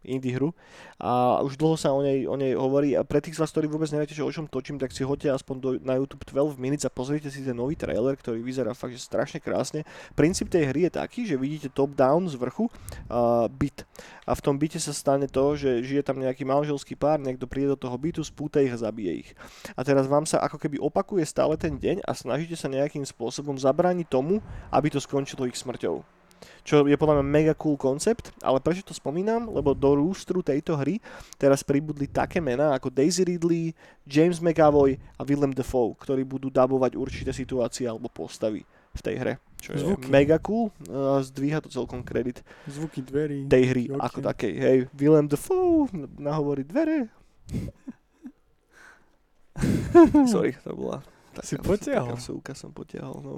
[0.04, 0.52] indie hru
[1.00, 3.68] a už dlho sa o nej, o nej hovorí a pre tých z vás, ktorí
[3.68, 6.86] vôbec neviete, že o čom točím, tak si hoďte aspoň do, na YouTube 12 minutes
[6.88, 9.88] a pozrite si ten nový trailer, ktorý vyzerá fakt, že strašne krásne.
[10.14, 13.84] Princíp tej hry je taký, že vidíte top-down z vrchu uh, byt
[14.24, 17.76] a v tom byte sa stane to, že žije tam nejaký manželský pár, niekto príde
[17.76, 19.30] do toho bytu, spúta ich a zabije ich.
[19.76, 23.60] A teraz vám sa ako keby opakuje stále ten deň a snažíte sa nejakým spôsobom
[23.60, 24.40] zabrániť tomu,
[24.72, 26.23] aby to skončilo ich smrťou
[26.64, 29.52] čo je podľa mňa mega cool koncept, ale prečo to spomínam?
[29.52, 31.04] Lebo do rústru tejto hry
[31.36, 33.76] teraz pribudli také mená ako Daisy Ridley,
[34.08, 38.64] James McAvoy a Willem Dafoe, ktorí budú dabovať určité situácie alebo postavy
[38.94, 39.34] v tej hre.
[39.64, 40.12] Čo je Zvuky.
[40.12, 40.76] mega cool,
[41.24, 43.48] zdvíha to celkom kredit Zvuky dverí.
[43.48, 44.04] Tej hry okay.
[44.04, 44.54] ako takej.
[44.60, 45.88] Hej, Willem Dafoe
[46.20, 47.08] nahovorí dvere.
[50.34, 51.00] Sorry, to bola
[51.34, 52.18] taká, si potiahol.
[52.18, 53.36] Taká som potiahol, no.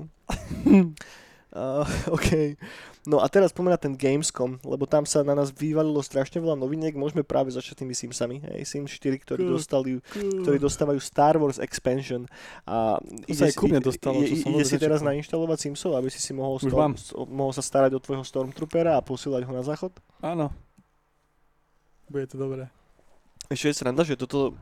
[1.56, 2.60] Uh, OK.
[3.08, 6.98] No a teraz pomená ten Gamescom, lebo tam sa na nás vyvalilo strašne veľa noviniek,
[6.98, 8.44] môžeme práve začať tými Simsami.
[8.44, 12.28] Hej, Sims 4, ktorí, dostali, ktorí dostávajú Star Wars Expansion.
[12.66, 14.20] A to ide, sa aj kúpne dostalo.
[14.20, 16.98] Ide, ide si teraz nainštalovať Simsov, aby si si mohol, storm,
[17.30, 19.94] mohol sa starať o tvojho Stormtroopera a posílať ho na záchod?
[20.20, 20.50] Áno.
[22.10, 22.68] Bude to dobré.
[23.54, 24.58] Ešte je sranda, že toto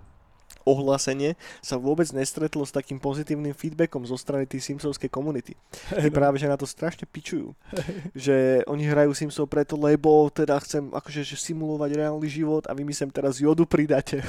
[0.63, 5.57] ohlásenie sa vôbec nestretlo s takým pozitívnym feedbackom zo strany tej Simsovskej komunity.
[5.91, 6.15] Hey, no.
[6.15, 7.51] práve, že na to strašne pičujú.
[7.73, 7.83] Hey.
[8.13, 8.35] Že
[8.69, 12.95] oni hrajú Simsov preto, lebo teda chcem akože že simulovať reálny život a vy mi
[12.95, 14.23] sem teraz jodu pridáte.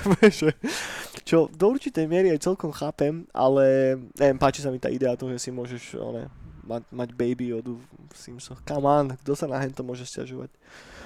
[1.28, 5.30] Čo do určitej miery aj celkom chápem, ale neviem, páči sa mi tá idea toho,
[5.32, 6.26] že si môžeš one,
[6.66, 8.58] mať, mať baby jodu v Simsoch.
[8.66, 10.50] Come on, kto sa na hento môže stiažovať?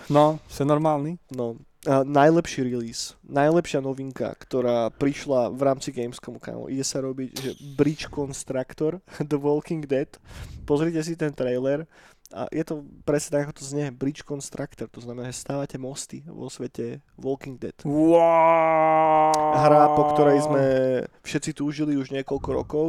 [0.08, 1.20] No, sa normálny.
[1.28, 6.66] No, uh, najlepší release, najlepšia novinka, ktorá prišla v rámci Gamescomu, kámo.
[6.66, 8.98] Ide sa robiť, že Bridge Constructor,
[9.30, 10.10] The Walking Dead.
[10.66, 11.86] Pozrite si ten trailer
[12.28, 16.52] a je to presne ako to znie, Bridge Constructor, to znamená, že stávate mosty vo
[16.52, 17.76] svete Walking Dead.
[17.88, 19.32] Wow.
[19.56, 20.64] Hra, po ktorej sme
[21.24, 22.86] všetci túžili už niekoľko rokov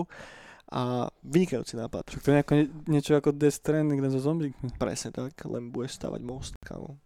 [0.70, 2.12] a vynikajúci nápad.
[2.12, 2.54] Však to je nejako,
[2.92, 4.76] niečo ako Death Stranding, so zombíkmi.
[4.76, 7.00] Presne tak, len budeš stavať most, kámo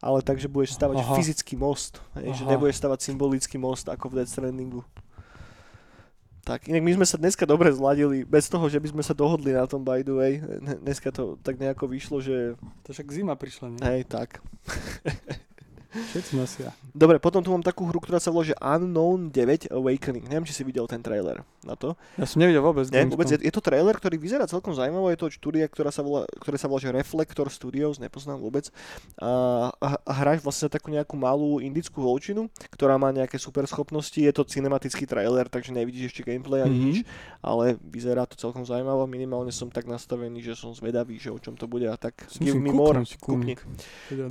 [0.00, 1.14] ale takže budeš stavať Aha.
[1.16, 4.82] fyzický most, hej, že nebudeš stavať symbolický most ako v Death Strandingu.
[6.40, 9.52] Tak, inak my sme sa dneska dobre zladili, bez toho, že by sme sa dohodli
[9.52, 10.40] na tom, by the way.
[10.80, 12.56] Dneska to tak nejako vyšlo, že...
[12.88, 13.80] To však zima prišla, nie?
[13.84, 14.40] Hej, tak.
[15.90, 16.70] Všetci nosia.
[16.96, 20.26] Dobre, potom tu mám takú hru, ktorá sa volá že Unknown 9 Awakening.
[20.30, 21.92] Neviem, či si videl ten trailer na to.
[22.16, 22.88] Ja som nevidel vôbec.
[22.88, 25.12] Nie, vôbec je, je, to trailer, ktorý vyzerá celkom zaujímavé.
[25.12, 28.72] Je to štúdia, ktorá sa volá, ktoré sa volá že Reflector Studios, nepoznám vôbec.
[29.20, 34.16] A, a, a hráš vlastne takú nejakú malú indickú holčinu, ktorá má nejaké super schopnosti.
[34.16, 36.88] Je to cinematický trailer, takže nevidíš ešte gameplay ani mm-hmm.
[36.88, 36.98] nič,
[37.44, 39.04] ale vyzerá to celkom zaujímavé.
[39.04, 42.56] Minimálne som tak nastavený, že som zvedavý, že o čom to bude a tak give
[42.56, 43.04] me more.
[43.20, 43.54] Kúkni.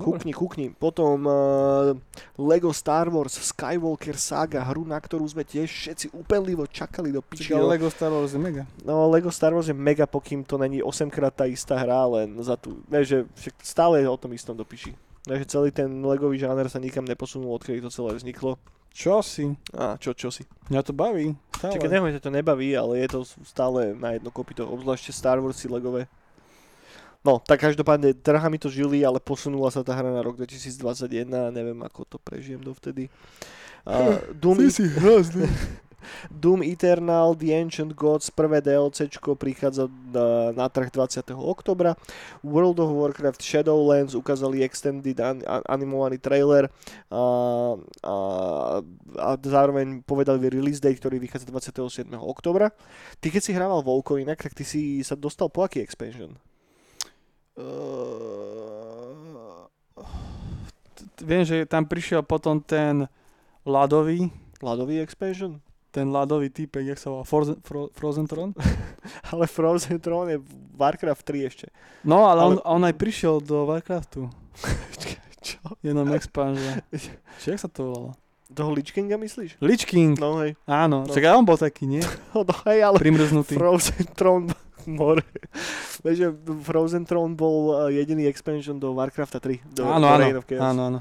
[0.01, 0.67] Kúkni, kúkni.
[0.73, 1.93] Potom uh,
[2.41, 7.53] Lego Star Wars Skywalker Saga, hru, na ktorú sme tiež všetci úpenlivo čakali do piči.
[7.53, 8.63] Lego Star Wars je mega.
[8.85, 12.35] No, Lego Star Wars je mega, pokým to není 8 krát tá istá hra, len
[12.43, 14.95] za tú, vieš, že stále je o tom istom do piči.
[15.27, 18.57] Takže celý ten legový žáner sa nikam neposunul, odkedy to celé vzniklo.
[18.89, 19.53] Čo si?
[19.77, 20.43] A, čo, čo si?
[20.73, 21.37] Mňa to baví.
[21.59, 26.09] Čakaj, neviem, to nebaví, ale je to stále na jedno kopito, obzvlášte Star Wars legové.
[27.19, 31.51] No, tak každopádne trhami to žili, ale posunula sa tá hra na rok 2021 a
[31.51, 33.11] neviem, ako to prežijem dovtedy.
[33.83, 35.43] Uh, Doom, si hrozný.
[36.31, 41.31] Doom Eternal, The Ancient Gods, prvé DLCčko prichádza na, na trh 20.
[41.35, 41.95] oktobra.
[42.43, 46.69] World of Warcraft Shadowlands ukázali extended an, animovaný trailer
[47.11, 47.23] a,
[48.03, 48.15] a,
[49.17, 52.11] a zároveň povedali release date, ktorý vychádza 27.
[52.19, 52.71] oktobra.
[53.19, 56.35] Ty keď si hrával Volko inak, tak ty si sa dostal po aký expansion?
[57.59, 59.67] Uh,
[61.19, 63.03] viem, že tam prišiel potom ten
[63.67, 64.31] ľadový.
[64.63, 65.59] Ľadový expansion?
[65.89, 67.25] Ten ľadový typek, jak sa volá?
[67.25, 68.53] Frozen, Fro, Frozen Throne?
[69.33, 70.39] ale Frozen Throne je
[70.77, 71.67] Warcraft 3 ešte.
[72.05, 72.51] No, ale, ale...
[72.61, 74.29] On, on aj prišiel do Warcraftu.
[75.45, 75.57] Čo?
[75.81, 76.83] Jenom expansion.
[77.41, 78.11] Či jak sa to volalo?
[78.49, 79.61] Toho Lich Kinga myslíš?
[79.61, 80.17] Lich King.
[80.17, 80.57] No hej.
[80.65, 81.13] Áno, no.
[81.13, 82.01] čak on bol taký, nie?
[82.33, 83.53] No hej, ale Primrznutý.
[83.57, 84.49] Frozen Throne
[84.89, 85.21] more.
[86.01, 86.33] Vieš,
[86.65, 89.61] Frozen Throne bol eh, jediný expansion do Warcrafta 3.
[89.69, 90.99] Do, áno, do áno, áno, áno.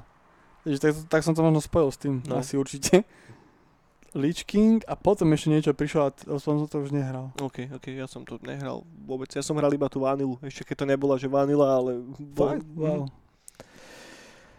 [0.69, 2.37] Vieš, tak, tak som to možno spojil s tým, no.
[2.37, 3.09] asi určite.
[4.19, 6.11] Lich King a potom ešte niečo prišlo a
[6.43, 7.31] som to už nehral.
[7.39, 9.31] OK, OK, ja som to nehral vôbec.
[9.31, 12.03] Ja som hral iba tú vanilu, ešte keď to nebola, že vanila, ale...
[12.35, 12.67] Fakt?
[12.75, 13.07] Wow.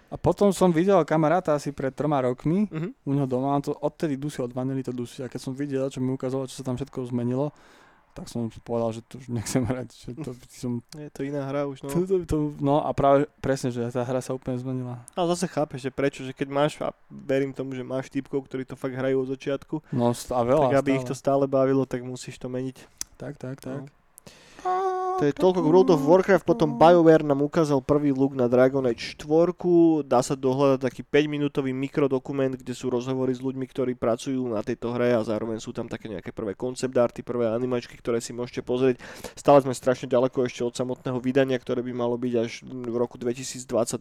[0.09, 2.89] A potom som videl kamaráta asi pred troma rokmi uh-huh.
[3.05, 5.21] u neho doma, on to odtedy dusí od vanily to dusí.
[5.21, 7.53] A keď som videl, čo mi ukázalo, čo sa tam všetko zmenilo,
[8.13, 9.89] tak som povedal, že to už nechcem hrať.
[9.93, 10.71] Že to som...
[10.97, 11.89] Je to iná hra už, no.
[11.89, 14.99] To, to, to, no a práve presne, že tá hra sa úplne zmenila.
[15.13, 18.67] Ale zase chápeš, že prečo, že keď máš, a verím tomu, že máš typkov, ktorí
[18.67, 20.99] to fakt hrajú od začiatku, no, a veľa, tak aby stále.
[20.99, 22.77] ich to stále bavilo, tak musíš to meniť.
[23.19, 23.87] Tak, tak, tak.
[23.87, 24.98] No.
[25.19, 28.87] To je toľko k World of Warcraft, potom BioWare nám ukázal prvý look na Dragon
[28.87, 33.99] Age 4, dá sa dohľadať taký 5 minútový mikrodokument, kde sú rozhovory s ľuďmi, ktorí
[33.99, 37.99] pracujú na tejto hre a zároveň sú tam také nejaké prvé koncept arty, prvé animačky,
[37.99, 39.03] ktoré si môžete pozrieť.
[39.35, 43.19] Stále sme strašne ďaleko ešte od samotného vydania, ktoré by malo byť až v roku
[43.19, 43.99] 2022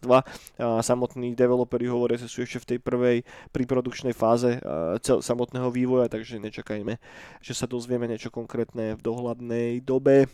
[0.55, 3.17] a samotní developeri hovoria, že sú ešte v tej prvej
[3.51, 4.55] priprodukčnej fáze
[5.03, 6.95] cel- samotného vývoja, takže nečakajme,
[7.43, 10.31] že sa dozvieme niečo konkrétne v dohľadnej dobe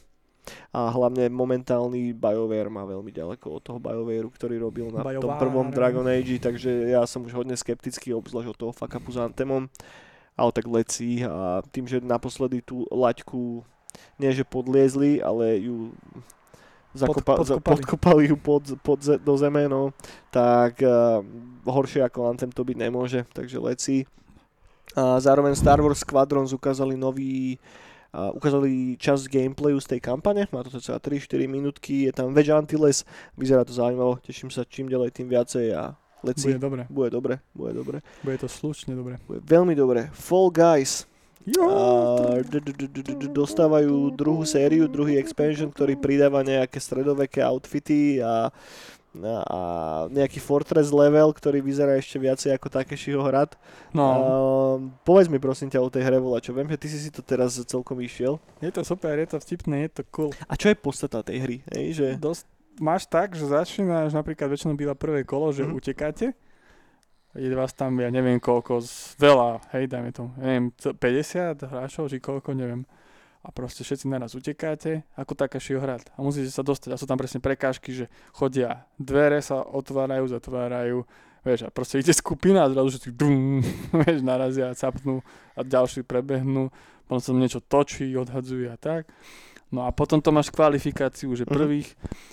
[0.74, 5.22] a hlavne momentálny BioWare má veľmi ďaleko od toho BioWareu, ktorý robil na BioWare.
[5.22, 9.20] tom prvom Dragon Age, takže ja som už hodne skeptický, obzvlášť od toho fuck-upu s
[9.20, 9.70] Anthemom,
[10.36, 13.64] ale tak leci a tým, že naposledy tú laťku
[14.20, 15.96] nie že podliezli, ale ju
[16.96, 17.64] zakopa- pod, podkopali.
[17.64, 19.92] podkopali ju pod, pod, do zeme, no,
[20.32, 21.24] tak uh,
[21.68, 23.98] horšie ako Anthem to byť nemôže, takže leci.
[24.96, 27.60] A zároveň Star Wars Squadrons ukázali nový
[28.16, 32.56] a ukázali časť gameplayu z tej kampane, má to cca 3-4 minútky, je tam Wedge
[32.56, 33.04] Antilles,
[33.36, 36.56] vyzerá to zaujímavo, teším sa čím ďalej tým viacej a leci.
[36.56, 36.82] Bude dobre.
[36.88, 37.98] Bude dobre, bude dobre.
[38.24, 39.20] Bude to slušne dobre.
[39.28, 40.08] Bude veľmi dobre.
[40.16, 41.04] Fall Guys.
[43.30, 48.50] Dostávajú druhú sériu, druhý expansion, ktorý pridáva nejaké stredoveké outfity a
[49.24, 49.60] a
[50.12, 53.56] nejaký Fortress level, ktorý vyzerá ešte viacej ako Takeshiho hrad.
[53.96, 54.04] No.
[54.04, 54.16] A,
[55.08, 57.56] povedz mi prosím ťa o tej hre čo Viem, že ty si si to teraz
[57.64, 58.42] celkom išiel.
[58.60, 60.32] Je to super, je to vtipné, je to cool.
[60.50, 61.58] A čo je podstata tej hry?
[61.72, 62.08] Hej, že...
[62.20, 62.44] Dosť,
[62.82, 65.80] máš tak, že začínaš, napríklad väčšinou býva prvé kolo, že mm-hmm.
[65.80, 66.28] utekáte.
[67.36, 72.24] Je vás tam, ja neviem koľko, z veľa, hej, dajme to, neviem, 50 hráčov, či
[72.24, 72.88] koľko, neviem
[73.46, 76.02] a proste všetci naraz utekáte, ako taká hrad.
[76.18, 76.90] A musíte sa dostať.
[76.90, 81.06] A sú tam presne prekážky, že chodia, dvere sa otvárajú, zatvárajú,
[81.46, 83.62] vieš, a proste ide skupina a zrazu všetci dum,
[84.02, 85.22] vieš, narazia, capnú
[85.54, 86.74] a ďalší prebehnú,
[87.06, 89.06] potom sa niečo točí, odhadzuje a tak.
[89.70, 91.54] No a potom to máš kvalifikáciu, že mhm.
[91.54, 91.90] prvých,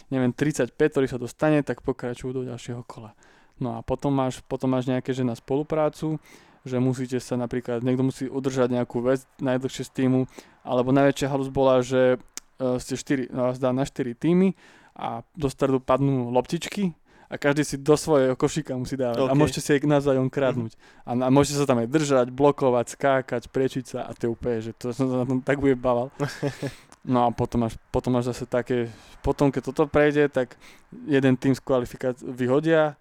[0.09, 3.13] neviem, 35, ktorý sa dostane, tak pokračujú do ďalšieho kola.
[3.61, 6.17] No a potom máš, potom máš nejaké, že na spoluprácu,
[6.63, 10.21] že musíte sa napríklad, niekto musí udržať nejakú vec najdlhšie z týmu,
[10.63, 12.19] alebo najväčšia halus bola, že
[12.63, 14.55] uh, ste 4, no, zdá na 4 týmy
[14.95, 16.95] a do stredu padnú loptičky
[17.33, 19.33] a každý si do svojho košíka musí dávať okay.
[19.33, 20.77] a môžete si ich navzájom kradnúť.
[20.77, 20.83] Mm.
[21.09, 24.59] A, a môžete sa tam aj držať, blokovať, skákať, priečiť sa a to je úplne,
[24.61, 26.13] že to som sa na tom tak bude bával.
[27.03, 28.87] No a potom máš, potom máš zase také,
[29.27, 30.55] potom keď toto prejde, tak
[31.03, 32.95] jeden tým z kvalifikácií vyhodia,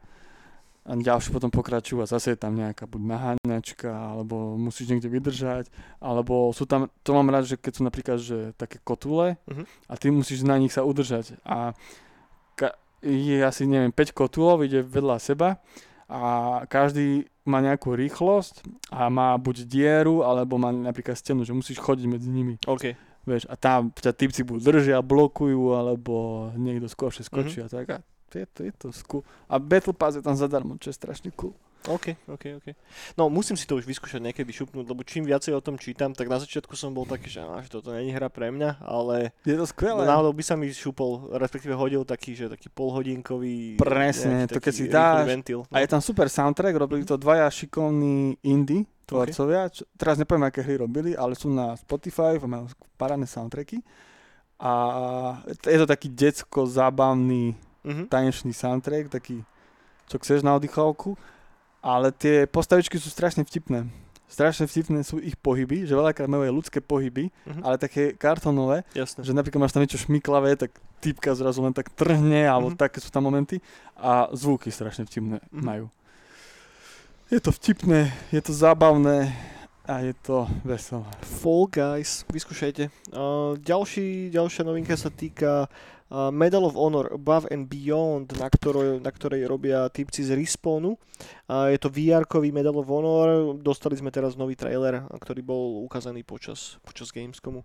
[0.81, 5.69] a ďalšie potom pokračujú a zase je tam nejaká buď naháňačka, alebo musíš niekde vydržať,
[6.01, 9.65] alebo sú tam, to mám rád, že keď sú napríklad že také kotule uh-huh.
[9.85, 11.77] a ty musíš na nich sa udržať a
[12.57, 12.73] ka-
[13.05, 15.61] je asi neviem 5 kotulov, ide vedľa seba
[16.09, 21.81] a každý má nejakú rýchlosť a má buď dieru, alebo má napríklad stenu, že musíš
[21.81, 22.61] chodiť medzi nimi.
[22.61, 22.93] Okay.
[23.25, 27.69] Vieš, a tam ťa typci buď držia, blokujú, alebo niekto skôr skočí uh-huh.
[27.69, 27.85] a tak.
[27.89, 27.97] A
[28.39, 29.23] je to, je to cool.
[29.49, 31.51] A Battle Pass je tam zadarmo, čo je strašne cool.
[31.89, 32.67] OK, OK, OK.
[33.17, 36.29] No musím si to už vyskúšať niekedy šupnúť, lebo čím viacej o tom čítam, tak
[36.29, 39.33] na začiatku som bol taký, že, že toto není hra pre mňa, ale...
[39.41, 40.05] Je to skvelé.
[40.05, 43.81] Náhodou by sa mi šupol, respektíve hodil taký, že taký polhodinkový...
[43.81, 45.25] Presne, to keď si dáš.
[45.25, 45.73] Ventil, no.
[45.73, 49.65] A je tam super soundtrack, robili to dvaja šikovní indie tvorcovia.
[49.65, 49.81] Okay.
[49.81, 53.81] Čo, teraz nepoviem, aké hry robili, ale sú na Spotify, majú parádne soundtracky.
[54.61, 54.71] A
[55.65, 58.05] je to taký detsko zábavný uh-huh.
[58.07, 59.41] tanečný soundtrack, taký,
[60.07, 61.17] čo chceš na oddychovku,
[61.81, 63.89] ale tie postavičky sú strašne vtipné.
[64.31, 67.61] Strašne vtipné sú ich pohyby, že veľakrát majú aj ľudské pohyby, uh-huh.
[67.67, 69.27] ale také kartonové, Jasne.
[69.27, 70.71] že napríklad máš tam niečo šmiklavé, tak
[71.03, 72.79] typka zrazu len tak trhne, alebo uh-huh.
[72.79, 73.59] také sú tam momenty
[73.99, 75.59] a zvuky strašne vtipné uh-huh.
[75.59, 75.85] majú.
[77.27, 79.31] Je to vtipné, je to zábavné
[79.87, 81.07] a je to veselé.
[81.23, 82.91] Fall Guys, vyskúšajte.
[83.11, 88.99] Uh, ďalší, ďalšia novinka sa týka uh, Medal of Honor Above and Beyond, na, ktorej,
[88.99, 90.99] na ktorej robia typci z Respawnu.
[91.47, 96.81] Je to VR-kový Medal of Honor, dostali sme teraz nový trailer, ktorý bol ukázaný počas,
[96.83, 97.63] počas Gamescomu.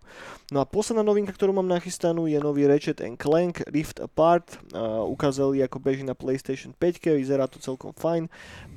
[0.54, 4.62] No a posledná novinka, ktorú mám nachystanú, je nový Ratchet Clank Rift Apart.
[5.10, 8.30] Ukázali ako beží na PlayStation 5, vyzerá to celkom fajn.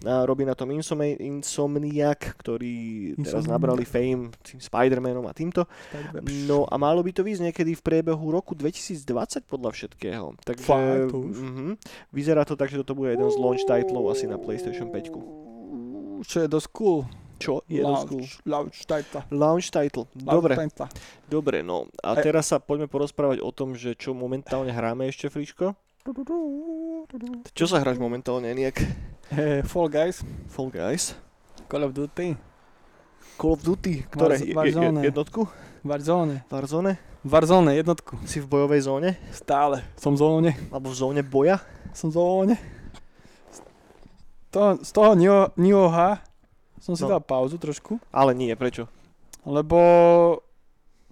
[0.06, 5.68] Robí na tom Insomniac, ktorý teraz nabrali fame tým Spider-Manom a týmto.
[6.48, 10.26] No a malo by to výsť niekedy v priebehu roku 2020 podľa všetkého.
[10.48, 10.72] Takže
[11.12, 11.76] uh-huh,
[12.16, 16.24] vyzerá to tak, že toto bude jeden z launch titlov asi na PlayStation 5.
[16.24, 17.04] Čo je dosť cool.
[17.40, 18.24] Čo je launch, cool?
[18.48, 19.24] Launch title.
[19.32, 20.08] Launch title.
[20.16, 20.56] Dobre.
[20.56, 20.88] Title.
[21.28, 21.92] Dobre, no.
[22.00, 25.76] A teraz sa poďme porozprávať o tom, že čo momentálne hráme ešte, Fričko.
[27.52, 28.80] Čo sa hráš momentálne, nejak?
[29.32, 30.24] Hey, Fall Guys.
[30.52, 31.16] Fall Guys.
[31.72, 32.36] Call of Duty.
[33.40, 34.36] Call of Duty, ktoré?
[34.52, 35.00] Warzone.
[35.06, 35.48] Jednotku?
[35.84, 36.44] Warzone.
[36.52, 36.98] Warzone?
[37.24, 38.20] Warzone, jednotku.
[38.28, 39.10] Si v bojovej zóne?
[39.32, 39.88] Stále.
[39.96, 40.52] Som v zóne.
[40.72, 41.64] Alebo v zóne boja?
[41.96, 42.56] Som v zóne.
[44.52, 45.16] To, z toho
[45.56, 46.20] Nioha
[46.84, 47.16] som si no.
[47.16, 48.00] dal pauzu trošku.
[48.12, 48.92] Ale nie, prečo?
[49.48, 49.80] Lebo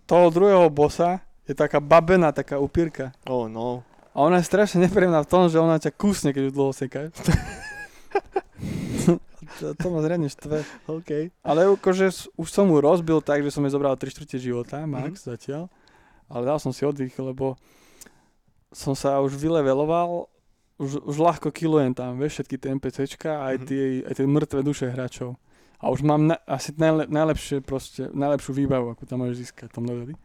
[0.03, 3.15] toho druhého bossa je taká babená, taká upírka.
[3.23, 3.87] Oh no.
[4.11, 7.09] A ona je strašne nepríjemná v tom, že ona ťa kúsne, keď ju dlho sekajú.
[9.59, 10.59] to, to ma zriadne štve.
[10.97, 11.29] Okay.
[11.43, 15.23] Ale akože už som mu rozbil tak, že som jej zobral 3 čtvrte života, max
[15.23, 15.31] mm-hmm.
[15.35, 15.63] zatiaľ.
[16.27, 17.55] Ale dal som si oddych, lebo
[18.71, 20.27] som sa už vyleveloval,
[20.79, 23.67] už, už ľahko kilujem tam, vieš, všetky tie NPCčka aj, mm-hmm.
[23.67, 25.39] tie, aj tie mŕtve duše hráčov.
[25.77, 29.85] A už mám na, asi najle, najlepšie proste, najlepšiu výbavu, ako tam môžeš získať tom
[29.85, 30.17] leveli.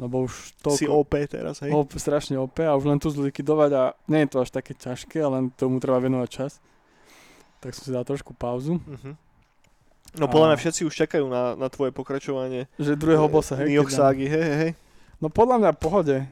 [0.00, 0.80] Lebo už toľko...
[0.80, 1.70] Si OP teraz, hej?
[1.70, 5.20] OP, strašne OP a už len tu zlikvidovať a nie je to až také ťažké,
[5.20, 6.62] len tomu treba venovať čas
[7.62, 8.82] tak som si dal trošku pauzu.
[8.82, 9.14] Uh-huh.
[10.18, 12.66] No podľa mňa všetci už čakajú na, na tvoje pokračovanie.
[12.76, 13.78] Že druhého bossa, hej?
[13.78, 14.72] Nioxágy, hej, hej, hej.
[15.22, 16.26] No podľa mňa pohode.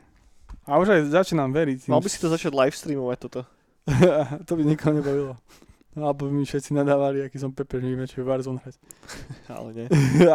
[0.66, 1.86] A už aj začínam veriť.
[1.86, 3.40] Mal by si to začať live streamovať toto.
[4.46, 5.34] to by nikoho nebavilo.
[5.94, 8.76] No, alebo by mi všetci nadávali, aký som Pepe, že neviem, čo Warzone hrať.
[9.56, 9.86] ale nie.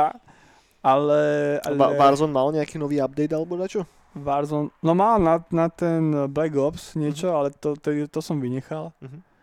[0.96, 1.20] ale...
[1.62, 1.76] ale...
[1.76, 3.86] Ba- Warzone mal nejaký nový update alebo na čo?
[4.16, 7.40] Warzone, no mal na, na ten Black Ops niečo, uh-huh.
[7.46, 8.96] ale to, to, to som vynechal.
[9.04, 9.35] Uh-huh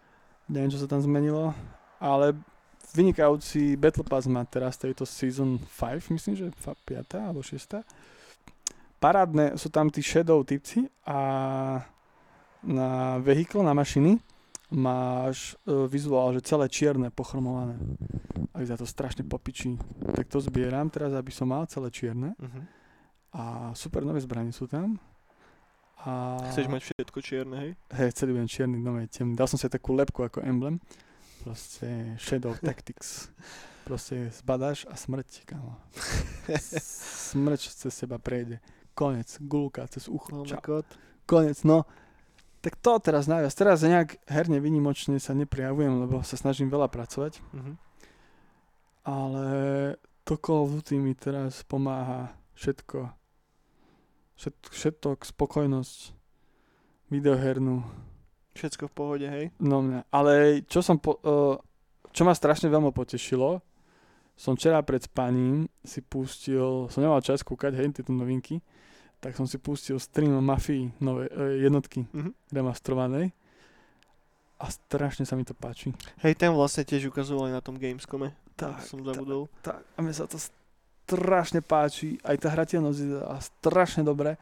[0.53, 1.57] neviem, čo sa tam zmenilo,
[1.96, 2.36] ale
[2.92, 7.16] vynikajúci Battle Pass má teraz tejto Season 5, myslím, že 5.
[7.16, 7.80] alebo 6.
[9.00, 11.18] Parádne sú tam tí shadow typci a
[12.62, 14.20] na vehikl, na mašiny
[14.72, 17.76] máš uh, vizuál, že celé čierne, pochromované.
[18.57, 19.76] A za to strašne popičí.
[20.16, 22.32] Tak to zbieram teraz, aby som mal celé čierne.
[22.40, 22.64] Uh-huh.
[23.36, 23.42] A
[23.76, 24.96] super nové zbranie sú tam.
[26.03, 26.34] A...
[26.50, 27.70] Chceš mať všetko čierne, hej?
[27.94, 29.38] Hej, celý budem čierny, no temný.
[29.38, 30.82] Dal som si takú lepku ako emblem.
[31.46, 33.30] Proste Shadow Tactics.
[33.86, 35.78] Proste zbadáš a smrť, kámo.
[37.34, 38.59] smrť cez seba prejde.
[38.94, 40.42] Konec, gulka cez ucho.
[40.42, 40.82] Oh Čau.
[41.26, 41.86] Konec, no.
[42.62, 43.55] Tak to teraz najviac.
[43.55, 47.42] Teraz nejak herne vynimočne sa neprijavujem, lebo sa snažím veľa pracovať.
[47.42, 47.74] Mm-hmm.
[49.03, 49.46] Ale
[50.22, 53.22] to Call of Duty mi teraz pomáha všetko
[54.37, 55.99] Všet, všetok, spokojnosť,
[57.12, 57.85] videohernú.
[58.53, 59.45] Všetko v pohode, hej?
[59.61, 60.09] No mňa.
[60.12, 61.57] Ale čo som, po, uh,
[62.12, 63.64] čo ma strašne veľmi potešilo,
[64.37, 68.61] som včera pred spaním si pustil, som nemal čas kúkať, hej, tieto novinky,
[69.22, 72.33] tak som si pustil stream Mafii nové, uh, jednotky mm-hmm.
[72.53, 73.33] remastrovanej
[74.62, 75.91] a strašne sa mi to páči.
[76.22, 78.30] Hej, ten vlastne tiež ukazovali na tom Gamescome.
[78.55, 79.51] Tak, som zabudol.
[79.59, 80.39] Tak, tak, a mne sa to
[81.13, 83.21] strašne páči, aj tá hrateľnosť je
[83.61, 84.41] strašne dobré.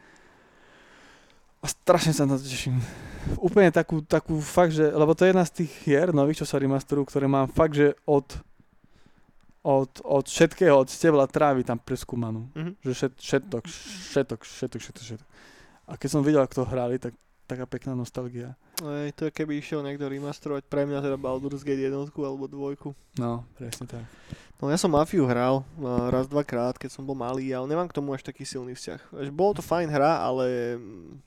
[1.61, 2.81] A strašne sa na to teším.
[3.37, 6.57] Úplne takú, takú fakt, že, lebo to je jedna z tých hier nových, čo sa
[6.57, 8.25] remasterujú, ktoré mám fakt, že od
[9.61, 12.49] od, od všetkého, od stebla trávy tam preskúmanú.
[12.57, 12.73] Mm-hmm.
[12.81, 15.27] Že všet, všetok, všetok, všetok, všetok, všetok.
[15.85, 17.13] A keď som videl, ako to hrali, tak
[17.51, 18.55] taká pekná nostalgia.
[18.79, 22.95] Ej, to je keby išiel niekto remasterovať pre mňa teda Baldur's Gate jednotku alebo dvojku.
[23.19, 24.07] No, presne tak.
[24.61, 27.97] No ja som Mafiu hral uh, raz, dvakrát, keď som bol malý, ale nemám k
[27.97, 29.25] tomu až taký silný vzťah.
[29.25, 30.77] Až bolo to fajn hra, ale...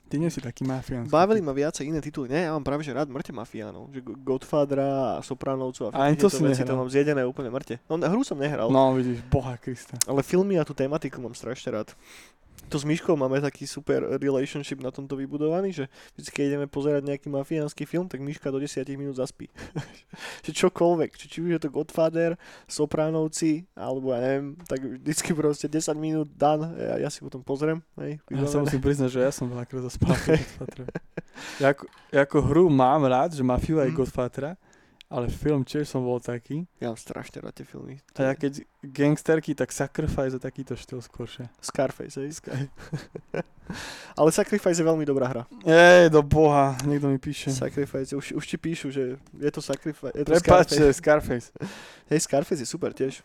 [0.07, 1.03] Ty nie si taký mafián.
[1.11, 2.31] Bavili ma viacej iné tituly.
[2.31, 3.91] Nie, ja mám práve že rád mŕte mafiánov.
[3.91, 7.75] Že Godfathera a Sopranovcov a všetky to si veci to mám zjedené úplne mŕte.
[7.91, 8.71] No hru som nehral.
[8.71, 9.99] No vidíš, boha Krista.
[10.07, 11.91] Ale filmy a tú tematiku mám strašne rád
[12.69, 15.85] to s Myškou máme taký super relationship na tomto vybudovaný, že
[16.17, 19.47] vždy, keď ideme pozerať nejaký mafiánsky film, tak Myška do 10 minút zaspí.
[20.45, 22.35] že čokoľvek, či, či už je to Godfather,
[22.65, 27.79] Sopránovci, alebo ja neviem, tak vždycky proste 10 minút dan, ja, ja si potom pozriem.
[28.01, 30.17] Hej, ja sa musím priznať, že ja som veľakrát zaspal
[31.61, 33.97] ja, ako, ja ako hru mám rád, že Mafiu aj mm.
[33.97, 34.55] Godfathera,
[35.15, 36.67] ale film tiež som bol taký.
[36.83, 38.03] Ja mám strašne rád tie filmy.
[38.19, 41.47] A ja keď gangsterky, tak Sacrifice je takýto štýl skôršie.
[41.63, 42.35] Scarface, hej?
[42.35, 42.67] Sky.
[44.19, 45.43] ale Sacrifice je veľmi dobrá hra.
[45.63, 47.47] Ej, do boha, niekto mi píše.
[47.55, 50.11] Sacrifice, už, už ti píšu, že je to Sacrifice.
[50.11, 50.99] Je to Prepačte, Scarface.
[50.99, 51.47] Scarface.
[52.11, 53.23] Hej, Scarface je super tiež.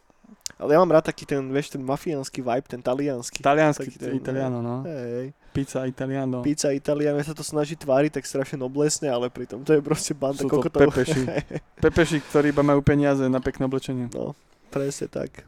[0.62, 3.43] Ale ja mám rád taký ten, vieš, ten mafiánsky vibe, ten talianský.
[3.43, 4.86] Taliansky, ten, italiano, no.
[4.86, 5.34] Hej.
[5.51, 6.46] Pizza italiano.
[6.46, 10.42] Pizza italiano, sa to snaží tváriť tak strašne noblesne, ale pritom to je proste banda
[10.42, 10.94] Sú to kokotov.
[10.94, 11.26] pepeši.
[11.84, 14.07] pepeši, ktorí iba majú peniaze na pekné oblečenie.
[14.14, 14.38] No,
[14.70, 15.42] presne tak.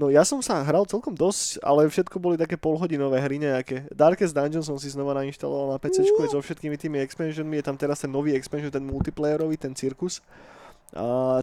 [0.00, 3.84] No ja som sa hral celkom dosť, ale všetko boli také polhodinové hry nejaké.
[3.92, 6.24] Darkest Dungeon som si znova nainštaloval na PC uh.
[6.24, 7.60] so všetkými tými expansionmi.
[7.60, 10.24] Je tam teraz ten nový expansion, ten multiplayerový, ten cirkus.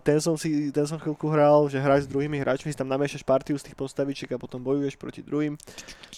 [0.04, 3.24] Ten som si, ten som chvíľku hral, že hráš s druhými hráčmi, si tam namiešaš
[3.24, 5.56] partiu z tých postavičiek a potom bojuješ proti druhým.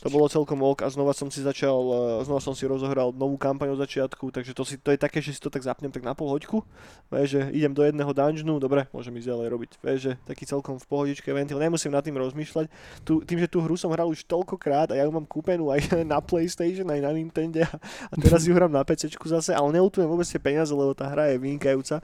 [0.02, 3.38] To bolo celkom ok a znova som si začal, e, znova som si rozohral novú
[3.38, 6.02] kampaň od začiatku, takže to, si, to je také, že si to tak zapnem tak
[6.02, 6.66] na pol hoďku.
[7.14, 9.72] Že idem do jedného dungeonu, dobre, môžem ísť ďalej robiť.
[9.78, 12.66] Vieš, že taký celkom v pohodičke ventil, nemusím nad tým rozmýšľať.
[13.06, 15.86] Tu, tým, že tú hru som hral už toľkokrát a ja ju mám kúpenú aj
[16.14, 17.62] na PlayStation, aj na Nintendo
[18.10, 21.30] a teraz ju hrám na PC zase, ale neutujem vôbec tie peniaze, lebo tá hra
[21.30, 22.02] je vynikajúca.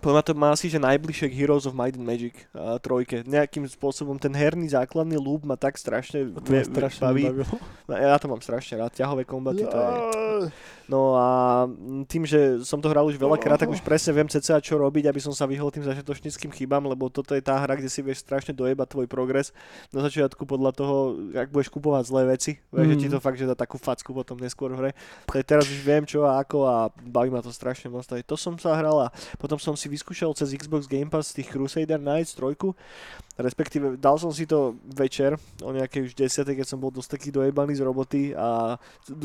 [0.00, 3.20] Podľa to má asi, že najbližšie k Heroes of Might and Magic uh, trojke.
[3.22, 7.28] Nejakým spôsobom ten herný základný loop ma tak strašne, to ve, strašne baví.
[7.86, 9.92] Ja to mám strašne rád, ťahové kombaty, to je...
[10.90, 11.28] No a
[12.10, 15.22] tým, že som to hral už veľakrát, tak už presne viem cca čo robiť, aby
[15.22, 18.50] som sa vyhol tým začiatočníckým chybám, lebo toto je tá hra, kde si vieš strašne
[18.50, 19.54] dojebať tvoj progres.
[19.94, 22.82] Na začiatku podľa toho, ak budeš kupovať zlé veci, mm.
[22.90, 24.90] že ti to fakt, že dá takú facku potom neskôr v hre.
[25.30, 26.76] Tak teraz už viem čo a ako a
[27.06, 28.02] baví ma to strašne moc.
[28.10, 32.02] To som sa hral a potom som si vyskúšal cez Xbox Game Pass tých Crusader
[32.02, 32.58] Knights 3,
[33.42, 37.28] respektíve dal som si to večer, o nejakej už 10, keď som bol dosť taký
[37.32, 38.78] dojebaný z roboty a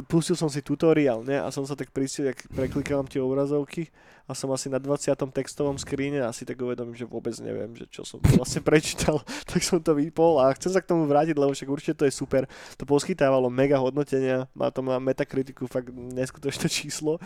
[0.09, 3.91] pustil som si tutoriál, ne, a som sa tak pristil, jak preklikám tie obrazovky
[4.25, 5.13] a som asi na 20.
[5.29, 9.61] textovom skríne a si tak uvedomím, že vôbec neviem, že čo som vlastne prečítal, tak
[9.61, 12.49] som to vypol a chcem sa k tomu vrátiť, lebo však určite to je super.
[12.81, 17.21] To poskytávalo mega hodnotenia, má to na metakritiku fakt neskutočné číslo.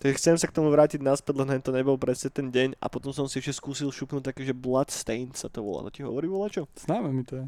[0.00, 3.12] Takže chcem sa k tomu vrátiť naspäť, len to nebol presne ten deň a potom
[3.12, 5.84] som si ešte skúsil šupnúť také, že Bloodstained sa to volá.
[5.86, 6.64] To ti hovorí volá čo?
[6.72, 7.44] Známe mi to je.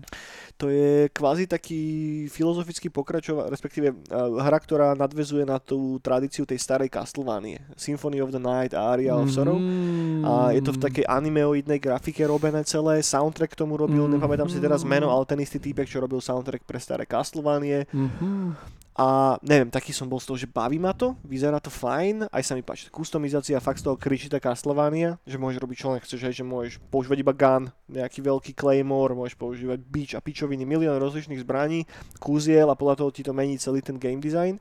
[0.61, 1.81] To je kvázi taký
[2.29, 7.65] filozofický pokračová, respektíve uh, hra, ktorá nadvezuje na tú tradíciu tej starej Castlevanie.
[7.73, 9.57] Symphony of the Night a Aria of Sorrow.
[9.57, 10.23] Mm.
[10.23, 13.01] A je to v takej animeoidnej grafike robené celé.
[13.01, 14.21] Soundtrack k tomu robil, mm.
[14.21, 17.89] nepamätám si teraz meno, ale ten istý týpek, čo robil soundtrack pre staré Castlevanie.
[17.91, 18.81] Mm-hmm.
[18.93, 22.43] A neviem, taký som bol z toho, že baví ma to, vyzerá to fajn, aj
[22.45, 26.01] sa mi páči kustomizácia, fakt z toho kričí taká Castlevania, že môžeš robiť čo len
[26.05, 31.01] chceš, že môžeš používať iba gun, nejaký veľký claymore, môžeš používať bič a pičoviny, milión
[31.01, 31.89] rozličných zbraní,
[32.21, 34.61] kúziel a podľa toho ti to mení celý ten game design.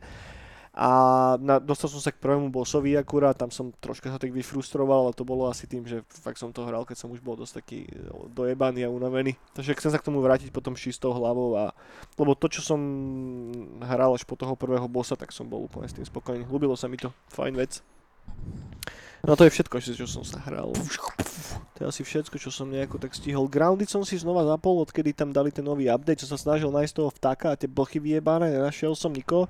[0.71, 0.89] A
[1.43, 5.17] na, dostal som sa k prvému bossovi akurát, tam som troška sa tak vyfrustroval, ale
[5.17, 7.79] to bolo asi tým, že fakt som to hral, keď som už bol dosť taký
[7.91, 7.91] e,
[8.31, 9.35] dojebaný a unavený.
[9.51, 11.75] Takže chcem sa k tomu vrátiť potom čistou hlavou a
[12.15, 12.79] lebo to, čo som
[13.83, 16.47] hral až po toho prvého bossa, tak som bol úplne s tým spokojný.
[16.47, 17.83] Ľúbilo sa mi to, fajn vec.
[19.21, 20.73] No to je všetko, čo som sa hral.
[21.77, 23.45] To je asi všetko, čo som nejako tak stihol.
[23.45, 26.93] Grounded som si znova zapol, odkedy tam dali ten nový update, čo sa snažil nájsť
[26.93, 29.45] toho vtáka a tie blchy vyjebané, nenašiel som nikoho.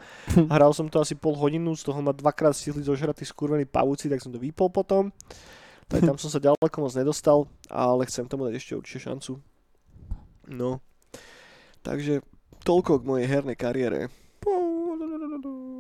[0.52, 4.20] Hral som to asi pol hodinu, z toho ma dvakrát stihli zožratí skurvení pavúci, tak
[4.20, 5.12] som to vypol potom.
[5.88, 9.40] Tak tam som sa ďaleko moc nedostal, ale chcem tomu dať ešte určite šancu.
[10.52, 10.84] No.
[11.84, 12.24] Takže
[12.64, 14.08] toľko k mojej hernej kariére.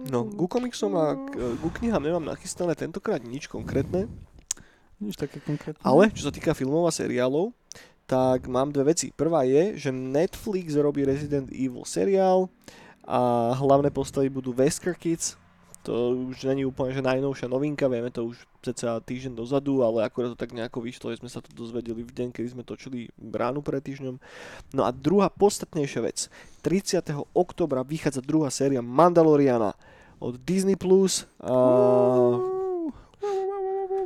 [0.09, 1.13] No, ku komiksom a
[1.61, 4.09] ku knihám nemám nachystané tentokrát nič konkrétne.
[4.97, 5.81] Nič také konkrétne.
[5.85, 7.53] Ale, čo sa týka filmov a seriálov,
[8.09, 9.13] tak mám dve veci.
[9.13, 12.49] Prvá je, že Netflix robí Resident Evil seriál
[13.05, 15.41] a hlavné postavy budú Wesker Kids,
[15.81, 20.29] to už není úplne že najnovšia novinka, vieme to už cca týždeň dozadu, ale akurát
[20.29, 23.65] to tak nejako vyšlo, že sme sa to dozvedeli v deň, kedy sme točili bránu
[23.65, 24.21] pred týždňom.
[24.77, 26.29] No a druhá podstatnejšia vec.
[26.61, 27.01] 30.
[27.33, 29.73] oktobra vychádza druhá séria Mandaloriana
[30.21, 30.77] od Disney+.
[30.77, 31.25] Plus.
[31.41, 31.51] A...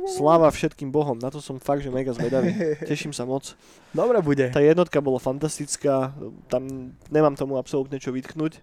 [0.06, 2.54] Sláva všetkým bohom, na to som fakt, že mega zvedavý.
[2.90, 3.58] Teším sa moc.
[3.90, 4.48] Dobre bude.
[4.54, 6.14] Tá jednotka bola fantastická,
[6.46, 8.62] tam nemám tomu absolútne čo vytknúť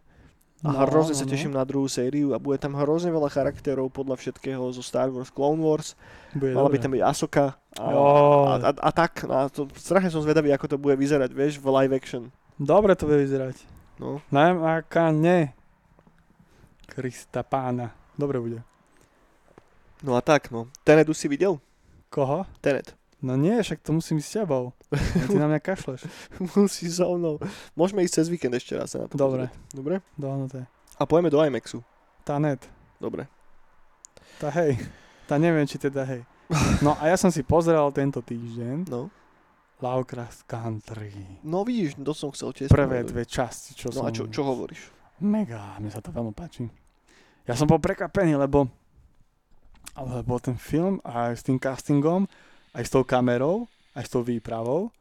[0.64, 1.32] a no, hrozne no, sa no.
[1.36, 1.60] teším no.
[1.60, 5.60] na druhú sériu a bude tam hrozne veľa charakterov podľa všetkého zo Star Wars Clone
[5.60, 6.00] Wars.
[6.32, 9.28] Bude Mala by tam byť Asoka a, a, a, a tak.
[9.28, 12.32] No a to, strašne som zvedavý, ako to bude vyzerať, vieš, v live action.
[12.56, 13.60] Dobre to bude vyzerať.
[14.00, 14.24] No.
[14.32, 15.52] Najmáka ne.
[16.94, 17.90] Krista pána.
[18.14, 18.60] Dobre bude.
[20.06, 20.70] No a tak, no.
[20.86, 21.58] Tenet už si videl?
[22.14, 22.46] Koho?
[22.62, 22.94] Tenet.
[23.24, 24.76] No nie, však to musím ísť s tebou.
[24.92, 26.04] Ty na mňa kašleš.
[26.60, 27.40] Musí so mnou.
[27.72, 29.48] Môžeme ísť cez víkend ešte raz na to Dobre.
[29.48, 29.52] Pozrieť.
[29.72, 29.96] Dobre?
[30.20, 30.68] Dohnuté.
[31.00, 31.80] A pojeme do IMAXu.
[32.28, 32.68] Tá net.
[33.00, 33.32] Dobre.
[34.44, 34.76] Tá hej.
[35.24, 36.28] Tá neviem, či teda hej.
[36.84, 39.08] No a ja som si pozrel tento týždeň No.
[39.80, 41.40] Lovecraft Country.
[41.48, 44.06] No vidíš, to som chcel tiež Prvé dve časti, čo No som...
[44.06, 44.92] a čo, čo hovoríš?
[45.24, 46.68] Mega, mne sa to veľmi páči.
[47.44, 48.72] Ja som bol prekvapený, lebo,
[50.00, 52.28] lebo ten film aj s tým castingom,
[52.72, 54.94] aj s tou kamerou, aj s tou výpravou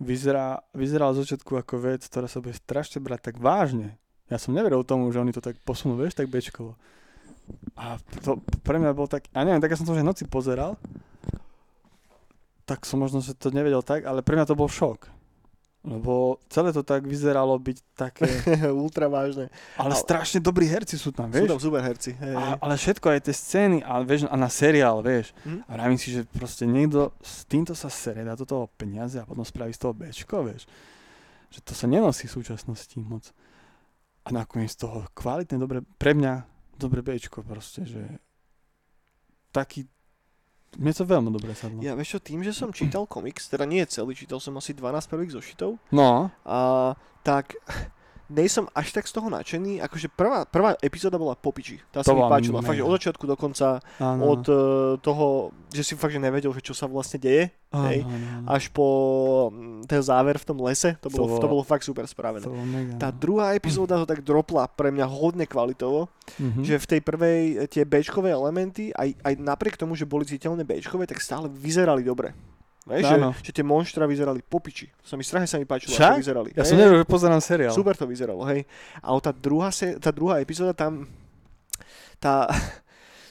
[0.00, 3.96] vyzerá, vyzeral z začiatku ako vec, ktorá sa bude strašne brať tak vážne.
[4.28, 6.74] Ja som neveril tomu, že oni to tak posunú, vieš, tak bečkovo.
[7.76, 10.80] A to pre mňa bol tak, ja neviem, tak ja som to aj noci pozeral,
[12.64, 15.12] tak som možno že to nevedel tak, ale pre mňa to bol šok.
[15.84, 18.24] Lebo celé to tak vyzeralo byť také,
[18.72, 19.52] Ultra vážne.
[19.76, 21.48] ale Ale- strašne dobrí herci sú tam, Sú vieš.
[21.52, 22.16] tam super herci.
[22.16, 25.36] Hej, A, ale všetko, aj tie scény, a, vieš, a na seriál, vieš.
[25.44, 25.60] Mhm.
[25.62, 29.28] A vravím si, že proste niekto s týmto sa sere, dá do toho peniaze a
[29.28, 30.64] potom spraví z toho bečko, vieš.
[31.52, 33.28] Že to sa nenosí v súčasnosti moc.
[34.24, 38.00] A nakoniec toho kvalitné, dobre, pre mňa dobre bečko proste, že
[39.50, 39.84] taký,
[40.78, 41.80] mne to veľmi dobre sadlo.
[41.80, 45.10] Ja vieš čo, tým, že som čítal komiks, teda nie celý, čítal som asi 12
[45.10, 47.56] prvých zošitov, No, a tak
[48.26, 52.12] nejsom až tak z toho nadšený, akože prvá, prvá epizóda bola popiči, tá sa To
[52.12, 54.20] mi bola páčila, fakt, že od začiatku do konca, áno.
[54.30, 54.56] od uh,
[54.98, 55.26] toho,
[55.68, 58.48] že si fakt, že nevedel, že čo sa vlastne deje, áno, hej, áno.
[58.48, 58.86] až po
[59.48, 62.42] mm, ten záver v tom lese, to To bolo, to bolo- bolo fakt super spravené.
[62.42, 62.96] Bolo mega.
[62.96, 63.16] Tá no.
[63.18, 66.64] druhá epizóda to tak dropla pre mňa hodne kvalitovo, Mhm.
[66.64, 70.64] že v tej prvej e, tie Bčkové elementy, aj, aj napriek tomu, že boli citeľné
[70.64, 72.32] Bčkové, tak stále vyzerali dobre.
[72.84, 73.16] Vieš, že,
[73.48, 74.92] že tie monštra vyzerali popiči.
[75.00, 76.04] To sa mi strašne sa mi páčilo, Však?
[76.04, 76.50] ako vyzerali.
[76.52, 77.72] Ja Hej, som nevedel, že pozerám seriál.
[77.72, 78.68] Super to vyzeralo, hej.
[79.00, 81.08] A tá druhá, se, tá druhá epizóda tam,
[82.20, 82.44] tá,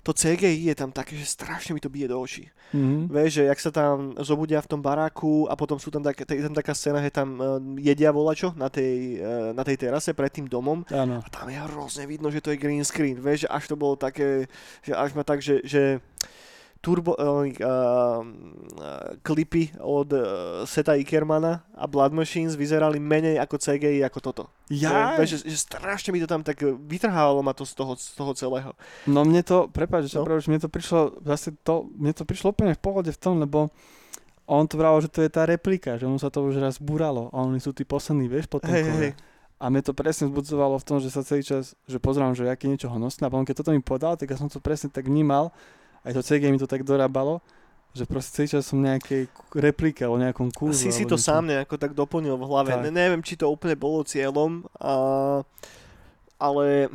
[0.06, 2.50] to CGI je tam také, že strašne mi to bije do očí.
[2.74, 3.14] Mhm.
[3.14, 6.44] Vieš, že jak sa tam zobudia v tom baráku a potom sú tam, tak, je
[6.44, 10.34] tam taká scéna, že tam uh, jedia volačo na tej, uh, na tej terase pred
[10.34, 11.22] tým domom Áno.
[11.22, 13.94] a tam je hrozne vidno, že to je green screen, vieš, že až to bolo
[13.94, 14.50] také,
[14.82, 16.02] že až ma tak, že, že
[16.84, 18.20] turbo, uh, uh,
[19.24, 20.22] klipy od uh,
[20.68, 24.44] Seta Ikermana a Blood Machines vyzerali menej ako CGI ako toto.
[24.68, 25.16] Ja?
[25.16, 28.36] Vieš, že, že strašne mi to tam tak vytrhávalo ma to z toho, z toho
[28.36, 28.76] celého.
[29.08, 30.28] No mne to, prepáč, No.
[30.28, 30.36] no.
[30.44, 33.72] mne to prišlo, zase to, mne to prišlo úplne v pohode v tom, lebo
[34.44, 37.32] on to vral, že to je tá replika, že mu sa to už raz búralo
[37.32, 39.14] a oni sú tí poslední, vieš, potom Hej, hej, hej.
[39.64, 42.68] A mne to presne vzbudzovalo v tom, že sa celý čas, že pozerám, že aký
[42.68, 45.56] niečo honosné a potom keď toto mi podal, tak ja som to presne tak vnímal,
[46.04, 47.40] aj to CG mi to tak dorábalo,
[47.96, 50.88] že proste celý čas som nejakej replike o nejakom kurzu.
[50.88, 51.30] Si si to niečo.
[51.30, 52.70] sám nejako tak doplnil v hlave.
[52.76, 52.84] Tak.
[52.88, 54.94] Ne, neviem, či to úplne bolo cieľom, a,
[56.42, 56.90] ale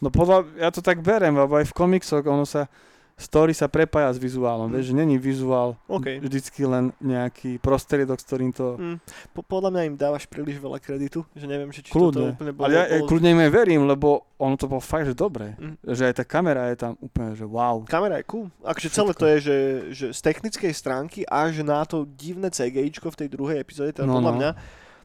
[0.00, 2.72] No podľa, ja to tak berem, lebo aj v komiksoch ono sa,
[3.20, 4.72] story sa prepája s vizuálom, Mm.
[4.72, 6.18] vieš, že není vizuál OK.
[6.18, 8.74] vždycky len nejaký prostriedok, s ktorým to...
[8.74, 8.96] Hm,
[9.30, 12.16] po, podľa mňa im dávaš príliš veľa kreditu, že neviem, že či Kľudne.
[12.18, 12.64] toto úplne bolo...
[12.64, 13.06] Ale ja, bolo...
[13.06, 15.52] kľudne im aj verím, lebo ono to bolo fakt, že dobré.
[15.54, 15.76] Mm.
[15.84, 17.84] Že aj tá kamera je tam úplne, že wow.
[17.84, 18.48] Kamera je cool.
[18.62, 19.20] Akože celé Všetko.
[19.20, 19.56] to je, že,
[19.92, 24.16] že z technickej stránky až na to divné CGIčko v tej druhej epizóde, teda No,
[24.16, 24.38] podľa no.
[24.38, 24.50] mňa,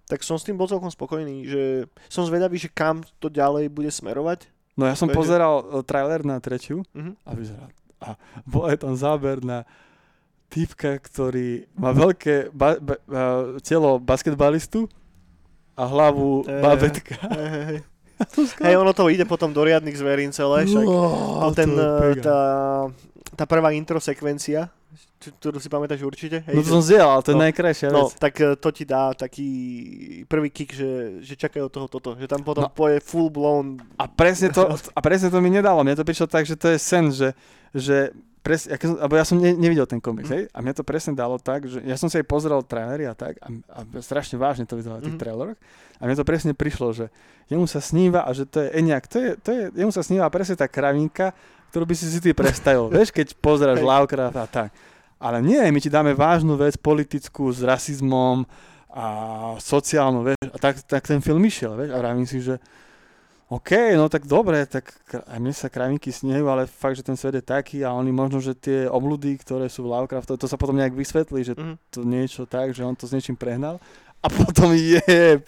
[0.06, 1.64] tak som s tým bol celkom spokojný, že
[2.08, 4.48] som zvedavý, že kam to ďalej bude smerovať.
[4.76, 7.12] No ja som Takže- pozeral e, trailer na tretiu Mhm.
[7.22, 7.70] a vyzeral.
[8.00, 9.64] A bol aj tam záber na
[10.48, 14.88] typka, ktorý má veľké ba- ba- ba- telo basketbalistu
[15.74, 16.62] a hlavu Eh.
[16.62, 17.16] babetka.
[17.20, 17.80] Hej, hej, hej.
[18.64, 20.86] Hej, ono to ide potom do riadnych zverín celé, však.
[20.88, 22.24] No, ten, je mega.
[22.24, 22.40] tá,
[23.36, 24.72] tá prvá intro sekvencia,
[25.32, 26.42] ktorú si pamätáš určite.
[26.42, 28.16] Hej, No to som zdieľal, to je no, najkrajšia No, vec.
[28.16, 29.50] tak eh, to ti dá taký
[30.24, 32.70] prvý kick, že, že čakajú od toho toto, že tam potom No.
[32.70, 35.82] poje full blown A presne to, a presne to mi nedalo.
[35.82, 37.34] Mne to prišlo tak, že to je sen, že,
[37.72, 40.46] že pres, ja, alebo ja som ne, nevidel ten komiks, hej?
[40.48, 43.38] A mne to presne dalo tak, že ja som si aj pozrel trailery a tak
[43.38, 45.22] a, a strašne vážne to vyzeralo v tých Mhm.
[45.22, 45.58] traileroch.
[45.96, 47.06] A mne to presne prišlo, že
[47.46, 50.28] jemu sa sníva a že to je Eniak, to je, to je, jemu sa sníva
[50.28, 51.32] presne tá kravinka,
[51.70, 53.80] ktorú by si si ty predstavil, vieš, keď pozráš.
[53.80, 54.70] Lovecraft a tak.
[55.20, 58.44] Ale nie, my ti dáme vážnu vec politickú s rasizmom
[58.92, 59.06] a
[59.60, 62.60] sociálnu, vieš, a tak, tak ten film išiel, vieš, a vravím si, že
[63.46, 64.90] OK, no tak dobre, tak
[65.30, 68.42] aj mne sa kravinky snejú, ale fakt, že ten svet je taký a oni možno,
[68.42, 71.76] že tie obľudy, ktoré sú v Lovecraft, to, to sa potom nejak vysvetlí, že Mhm.
[71.94, 73.78] to niečo tak, že on to s niečím prehnal
[74.24, 75.46] a potom jeb.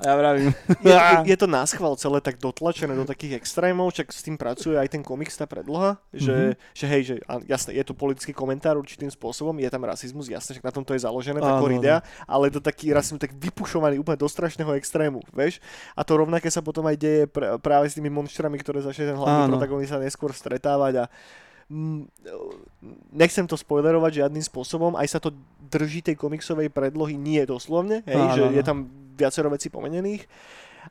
[0.00, 0.48] A ja vravím,
[0.80, 0.96] Je, je,
[1.26, 5.00] je to náschval celé tak dotlačené do takých extrémov, čak s tým pracuje aj ten
[5.00, 6.72] komiks, tá predloha, že, Mhm.
[6.72, 10.56] že hej, že a, jasné, je to politický komentár určitým spôsobom, je tam rasizmus, jasné,
[10.56, 13.96] že na tom to je založené, tá koridea, ale je to taký rasizmus tak vypušovaný
[13.96, 15.60] úplne do strašného extrému, vieš?
[15.92, 19.16] A to rovnaké sa potom aj deje pr- práve s tými monštrami, ktoré začne ten
[19.16, 19.52] hlavný Áno.
[19.52, 21.04] protagonista neskôr stretávať a
[21.68, 22.00] mm,
[23.12, 25.30] nechcem to spoilerovať žiadnym spôsobom, aj sa to
[25.62, 28.54] drží tej komiksovej predlohy nie doslovne, hej, Áno, že áno.
[28.56, 28.78] je tam
[29.20, 30.24] viacero vecí pomenených,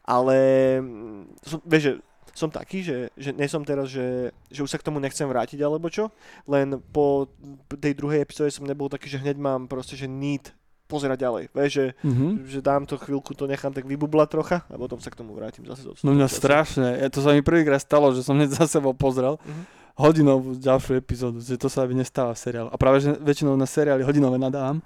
[0.05, 0.37] ale
[0.77, 1.93] mm, som, vieš, že
[2.37, 5.59] som taký, že, že nie som teraz, že, že už sa k tomu nechcem vrátiť
[5.59, 6.13] alebo čo,
[6.45, 7.27] len po
[7.73, 10.53] tej druhej epizóde som nebol taký, že hneď mám proste, že need
[10.89, 11.43] pozerať ďalej.
[11.53, 12.31] Vieš, že, mm-hmm.
[12.49, 15.61] že dám to chvíľku, to nechám tak vybublať trocha a potom sa k tomu vrátim
[15.69, 15.85] zase.
[15.85, 16.97] Do no mňa strašne.
[16.97, 19.37] Ja, to sa mi prvýkrát stalo, že som hneď za sebou pozrel.
[19.37, 19.77] Mm-hmm.
[19.99, 22.69] Hodinovú ďalšiu epizódu, že to sa mi nestáva v seriálu.
[22.71, 24.79] A práve, že väčšinou na seriály hodinové nadávam.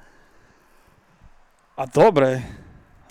[1.77, 2.41] A dobre.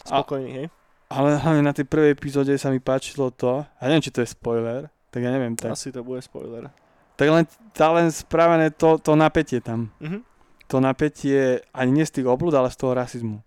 [0.05, 0.67] Spokojný, hej?
[1.13, 4.33] Ale hlavne na tej prvej epizóde sa mi páčilo to, ja neviem, či to je
[4.33, 5.53] spoiler, tak ja neviem.
[5.53, 6.73] Tak, Asi to bude spoiler.
[7.21, 7.45] Tak len,
[7.77, 9.93] tá len spravené to, to napätie tam.
[10.01, 10.33] Mm-hmm
[10.73, 13.45] to napätie ani nie z tých oblúd, ale z toho rasizmu.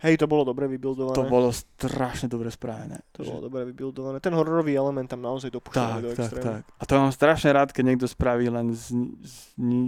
[0.00, 1.14] Hej, to bolo dobre vybildované.
[1.14, 3.04] To bolo strašne dobre spravené.
[3.14, 3.28] To že...
[3.28, 4.16] bolo dobre vybildované.
[4.18, 6.40] Ten hororový element tam naozaj dopúšťali do extrému.
[6.40, 6.80] Tak, tak.
[6.80, 9.36] A to mám strašne rád, keď niekto spraví len z, z,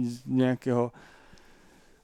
[0.05, 0.93] z nejakého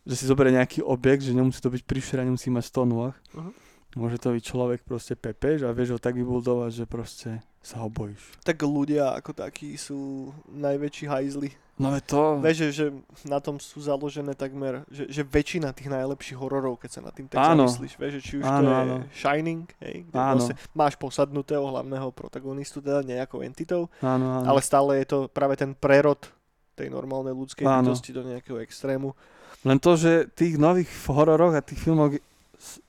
[0.07, 3.11] že si zoberie nejaký objekt, že nemusí to byť prišera, nemusí mať 100 nôh.
[3.11, 3.51] Uh-huh.
[3.95, 7.29] Môže to byť človek proste pepež a vieš ho tak vybudovať, že proste
[7.63, 8.39] sa ho bojíš.
[8.43, 11.49] Tak ľudia ako takí sú najväčší hajzli.
[11.77, 12.41] No je to...
[12.41, 12.89] Vieš, že,
[13.29, 17.29] na tom sú založené takmer, že, že väčšina tých najlepších hororov, keď sa na tým
[17.29, 17.69] tak áno.
[17.69, 18.95] zamyslíš, vieš, že či už áno, to je áno.
[19.13, 20.43] Shining, hej, kde áno.
[20.73, 24.45] máš posadnutého hlavného protagonistu, teda nejakou entitou, áno, áno.
[24.49, 26.17] ale stále je to práve ten prerod
[26.73, 29.13] tej normálnej ľudskej bytosti do nejakého extrému.
[29.61, 32.17] Len to, že tých nových hororoch a tých filmoch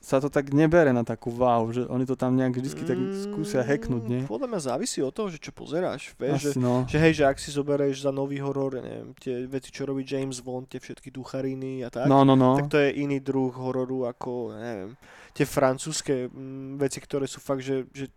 [0.00, 2.98] sa to tak nebere na takú wow, že oni to tam nejak vždy tak
[3.28, 4.22] skúsia hacknúť, nie?
[4.24, 6.88] Podľa mňa závisí od toho, že čo pozeráš, vieš, že, no.
[6.88, 10.40] že hej, že ak si zoberieš za nový horor, neviem, tie veci, čo robí James
[10.40, 12.56] Bond, tie všetky duchariny a tak, no, no, no.
[12.56, 14.96] tak to je iný druh hororu ako, neviem,
[15.36, 18.08] tie francúzske m, veci, ktoré sú fakt, že, že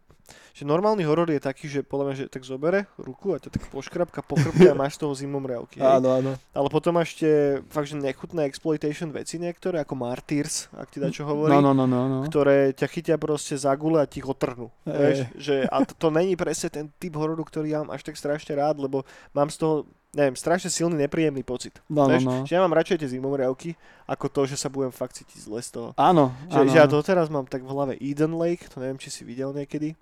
[0.51, 3.63] že normálny horor je taký, že podľa mňa, že tak zobere ruku a ťa tak
[3.71, 5.79] poškrapka po a máš z toho zimom reálky.
[5.79, 6.31] Áno, áno.
[6.51, 11.09] Ale potom máš tie fakt, že nechutné exploitation veci niektoré, ako Martyrs, ak ti dá
[11.09, 11.51] čo hovorí.
[11.51, 12.17] No, no, no, no, no.
[12.27, 14.69] Ktoré ťa chytia proste za gule a ti ich otrhnú.
[14.83, 18.19] Vieš, že, a to, to není presne ten typ hororu, ktorý ja mám až tak
[18.19, 19.75] strašne rád, lebo mám z toho
[20.11, 21.79] neviem, strašne silný nepríjemný pocit.
[21.87, 22.43] No, no, no.
[22.43, 25.69] Že ja mám radšej tie zimomriavky, ako to, že sa budem fakt cítiť zle z
[25.71, 25.89] toho.
[25.95, 26.67] Áno, že, áno.
[26.67, 29.95] Že ja doteraz mám tak v hlave Eden Lake, to neviem, či si videl niekedy.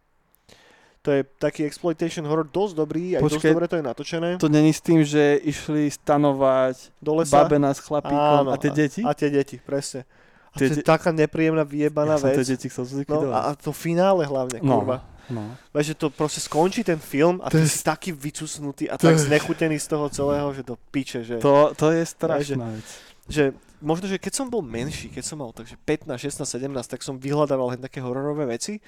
[1.08, 4.30] To je taký exploitation horror dosť dobrý, aj Počkej, dosť dobre to je natočené.
[4.36, 7.40] To není s tým, že išli stanovať Do lesa?
[7.40, 9.02] babena s chlapíkom Áno, a tie deti?
[9.08, 10.04] A, a tie deti, presne.
[10.52, 12.44] A to je taká nepríjemná vyjebaná ja vec.
[12.44, 15.08] Tie deti chcel no, a to finále hlavne, no, kurva.
[15.30, 15.56] No.
[15.72, 19.14] Veď, že to proste skončí ten film a to ty si taký vycusnutý a tak
[19.16, 21.22] znechutený z toho celého, že to piče.
[21.22, 22.88] Že, to, to je strašná vec.
[23.30, 23.44] Že
[23.78, 27.22] možno, že keď som bol menší, keď som mal takže 15, 16, 17, tak som
[27.22, 28.82] vyhľadával len také hororové veci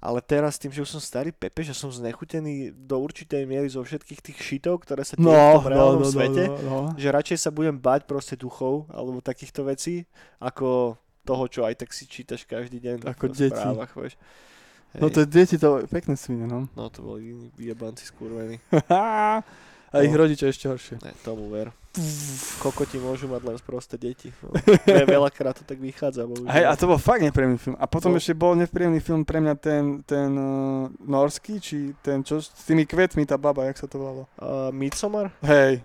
[0.00, 3.80] ale teraz tým, že už som starý Pepe, že som znechutený do určitej miery zo
[3.80, 6.56] všetkých tých šitov, ktoré sa dejú no, v tom no, reálnom no, no, svete, no,
[6.56, 6.98] no, no.
[7.00, 10.04] že radšej sa budem bať proste duchov alebo takýchto vecí,
[10.40, 14.14] ako toho, čo aj tak si čítaš každý deň ako v správach, vieš.
[14.96, 16.70] No to deti, to pekné svine, no.
[16.72, 18.62] No to boli vyjebanci skurvení.
[19.94, 20.18] A ich no.
[20.18, 20.98] rodičia ešte horšie.
[21.02, 21.70] Ne, tomu ver.
[22.60, 24.34] Kokoti môžu mať len proste deti.
[24.44, 24.52] No.
[25.16, 26.28] Veľakrát to tak vychádza.
[26.28, 26.52] Bohužiaľ.
[26.52, 27.76] Hej, a to bol fakt nepríjemný film.
[27.80, 28.18] A potom no.
[28.20, 32.84] ešte bol nepríjemný film pre mňa ten, ten uh, norský, či ten čo, s tými
[32.84, 34.22] kvetmi, tá baba, jak sa to volalo?
[34.36, 35.32] Uh, Midsommar?
[35.40, 35.80] Hej.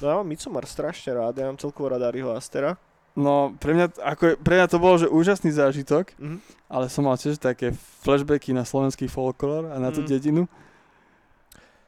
[0.00, 2.80] No ja mám Midsommar strašne rád, ja mám celkovo rád Ariho Astera.
[3.12, 6.40] No, pre mňa, ako, pre mňa to bolo, že úžasný zážitok, mm-hmm.
[6.72, 10.08] ale som mal tiež také flashbacky na slovenský folklór a na tú mm.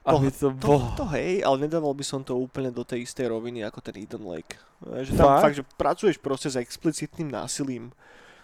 [0.05, 0.31] Dedinu.
[0.31, 3.65] To, to, to, to hej, ale nedával by som to úplne do tej istej roviny
[3.65, 4.61] ako ten Eden Lake.
[4.85, 7.89] Že tam fakt, fakt že pracuješ proste s explicitným násilím.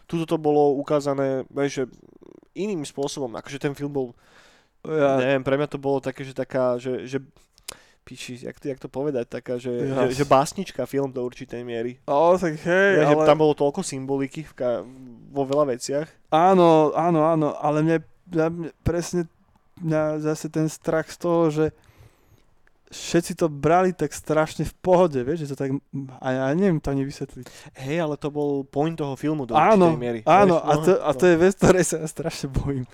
[0.09, 1.87] Tuto to bolo ukázané, že
[2.57, 4.07] iným spôsobom, akože ten film bol,
[4.83, 5.21] ja.
[5.21, 7.23] neviem, pre mňa to bolo také, že taká, že, že
[8.03, 10.11] piči, jak, jak to povedať, taká, že, ja.
[10.11, 12.03] že, že básnička film do určitej miery.
[12.11, 13.23] O, tak hej, ja, ale...
[13.23, 14.83] Tam bolo toľko symboliky v ka-
[15.31, 16.11] vo veľa veciach.
[16.35, 19.31] Áno, áno, áno, ale mne, mne presne
[19.81, 21.66] mňa zase ten strach z toho, že
[22.91, 25.70] všetci to brali tak strašne v pohode, vieš, že to tak,
[26.18, 27.47] a ja neviem to ani vysvetliť.
[27.78, 30.26] Hej, ale to bol point toho filmu do áno, miery.
[30.26, 32.85] Áno, vieš, a, to, a to je vec, ktorej sa strašne bojím.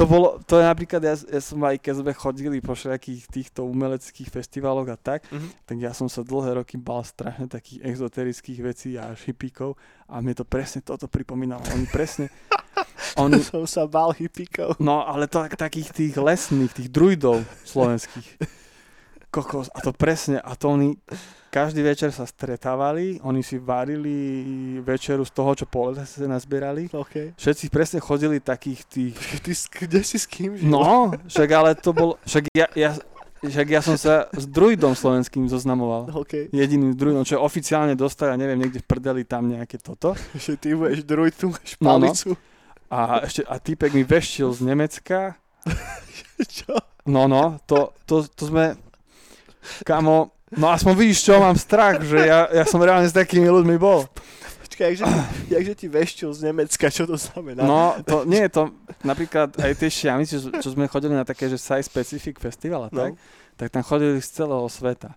[0.00, 3.68] To bolo, to je napríklad, ja, ja som aj keď sme chodili po všetkých týchto
[3.68, 5.68] umeleckých festivaloch a tak, mm-hmm.
[5.68, 9.76] tak ja som sa dlhé roky bal strašne takých exoterických vecí a šipíkov
[10.08, 11.60] a mne to presne toto pripomínalo.
[11.76, 12.32] Oni presne,
[13.20, 14.80] On, som sa bal hippíkov.
[14.80, 18.40] No, ale to takých tých lesných, tých druidov slovenských.
[19.28, 20.96] Kokos, a to presne, a to oni
[21.50, 24.16] každý večer sa stretávali, oni si varili
[24.80, 26.86] večeru z toho, čo po lese nazbierali.
[26.94, 27.34] Okay.
[27.34, 29.14] Všetci presne chodili takých tých...
[29.44, 29.52] Ty,
[29.84, 30.70] kde si s kým žil?
[30.70, 32.14] No, však ale to bol...
[32.22, 32.94] Však ja, ja,
[33.42, 36.14] však ja som sa s druidom slovenským zoznamoval.
[36.24, 36.46] Okay.
[36.54, 40.14] Jediným druidom, čo oficiálne dostal, ja neviem, niekde v prdeli tam nejaké toto.
[40.38, 42.32] Že ty budeš druid, tu máš palicu.
[42.32, 42.48] No, no.
[42.90, 45.38] A, ešte, a týpek mi veštil z Nemecka
[46.56, 46.74] Čo?
[47.06, 48.76] No, no, to, to, to sme...
[49.84, 53.76] Kamo, no aspoň vidíš, čo mám strach, že ja, ja som reálne s takými ľuďmi
[53.78, 54.06] bol.
[54.66, 55.04] Počkaj, jakže,
[55.50, 57.62] jakže ti veštil z Nemecka, čo to znamená?
[57.62, 58.70] No, to nie to,
[59.02, 62.90] napríklad aj tie šiamici, čo, čo sme chodili na také, že site specific festival a
[62.90, 63.20] tak, no.
[63.58, 65.14] tak tam chodili z celého sveta.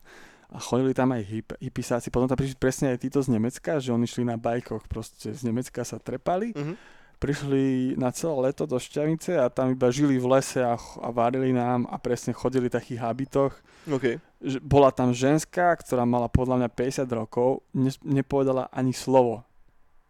[0.54, 3.90] A chodili tam aj hip, hipisáci, potom tam prišli presne aj títo z Nemecka, že
[3.90, 6.54] oni šli na bajkoch, proste z Nemecka sa trepali.
[6.54, 6.78] Uh-huh
[7.24, 11.56] prišli na celé leto do Šťavnice a tam iba žili v lese a, a varili
[11.56, 13.56] nám a presne chodili v takých habitoch.
[13.88, 14.20] Okay.
[14.60, 19.48] Bola tam ženská, ktorá mala podľa mňa 50 rokov, ne, nepovedala ani slovo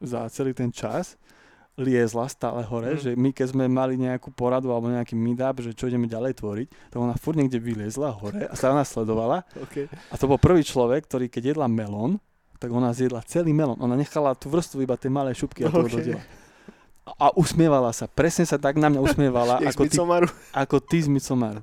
[0.02, 1.22] za celý ten čas.
[1.74, 3.00] Liezla stále hore, mm.
[3.02, 6.68] že my keď sme mali nejakú poradu alebo nejaký meetup, že čo ideme ďalej tvoriť,
[6.94, 9.42] tak ona furt niekde vyliezla hore a sa nás sledovala.
[9.70, 9.90] Okay.
[10.10, 12.22] A to bol prvý človek, ktorý keď jedla melón,
[12.62, 13.82] tak ona zjedla celý melón.
[13.82, 16.42] Ona nechala tú vrstvu iba tie malé šupky a to okay
[17.04, 18.08] a usmievala sa.
[18.08, 19.60] Presne sa tak na mňa usmievala.
[19.70, 19.98] ako, ty,
[20.56, 21.60] ako ty z Micomaru.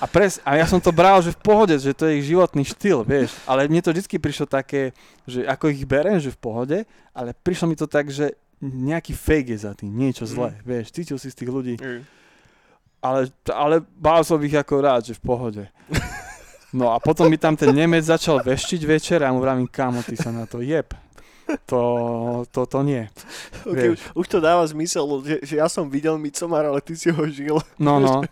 [0.00, 2.64] A, pres, a ja som to bral, že v pohode, že to je ich životný
[2.64, 3.34] štýl, vieš.
[3.44, 4.96] Ale mne to vždy prišlo také,
[5.28, 6.78] že ako ich berem, že v pohode,
[7.12, 8.32] ale prišlo mi to tak, že
[8.62, 10.62] nejaký fake je za tým, niečo zlé, mm.
[10.64, 10.86] vieš.
[10.94, 11.74] Cítil si z tých ľudí.
[11.76, 12.02] Mm.
[13.02, 15.64] Ale, ale bál som ich ako rád, že v pohode.
[16.72, 20.16] No a potom mi tam ten Nemec začal veštiť večer a mu vravím, kamo, ty
[20.16, 20.88] sa na to jeb
[21.70, 21.80] to,
[22.50, 23.08] to, to nie.
[23.66, 27.10] Okay, už, už to dáva zmysel, že, že ja som videl Micomar, ale ty si
[27.10, 27.58] ho žil.
[27.78, 28.22] No, no.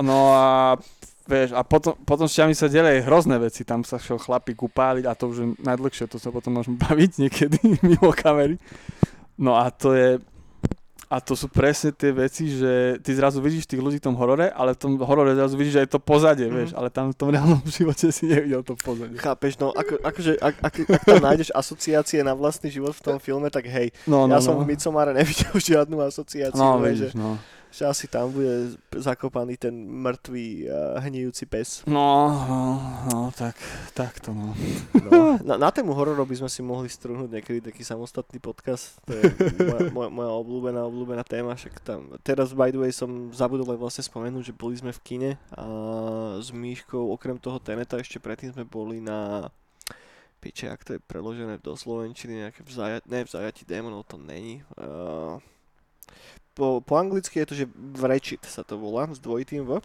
[0.00, 0.80] No a
[1.28, 5.12] vieš, a potom, potom s sa delej hrozné veci, tam sa šiel chlapík upáliť a
[5.12, 8.56] to už je najdlhšie, to sa potom môžeme baviť niekedy mimo kamery.
[9.40, 10.20] No a to je,
[11.10, 14.46] a to sú presne tie veci, že ty zrazu vidíš tých ľudí v tom horore,
[14.54, 16.54] ale v tom horore zrazu vidíš aj to pozadie, mm.
[16.54, 19.18] vieš, ale tam v tom reálnom živote si nevidel to pozadie.
[19.18, 23.16] Chápeš, no ako, akože ak, ak, ak tam nájdeš asociácie na vlastný život v tom
[23.18, 24.46] filme, tak hej, no, no, ja no.
[24.46, 26.54] som v Midsommare nevidel žiadnu asociáciu.
[26.54, 31.86] No, vidíš, no že asi tam bude zakopaný ten mŕtvý uh, hnijúci pes.
[31.86, 32.60] No, no,
[33.06, 33.54] no tak,
[33.94, 34.52] tak to no.
[35.06, 38.98] no na, na tému hororov by sme si mohli strúhnuť niekedy taký samostatný podcast.
[39.06, 39.22] To je
[39.62, 41.54] moja, moja, moja obľúbená, obľúbená téma.
[41.54, 45.00] Však tam, teraz by the way som zabudol aj vlastne spomenúť, že boli sme v
[45.06, 45.64] kine a
[46.42, 49.46] s Míškou, okrem toho Teneta ešte predtým sme boli na
[50.40, 54.64] piče, ak to je preložené do Slovenčiny, nejaké vzajat, ne, vzajati démonov to není.
[54.80, 55.36] Uh,
[56.60, 59.80] po, po anglicky je to, že Wretched sa to volá, s dvojitým V.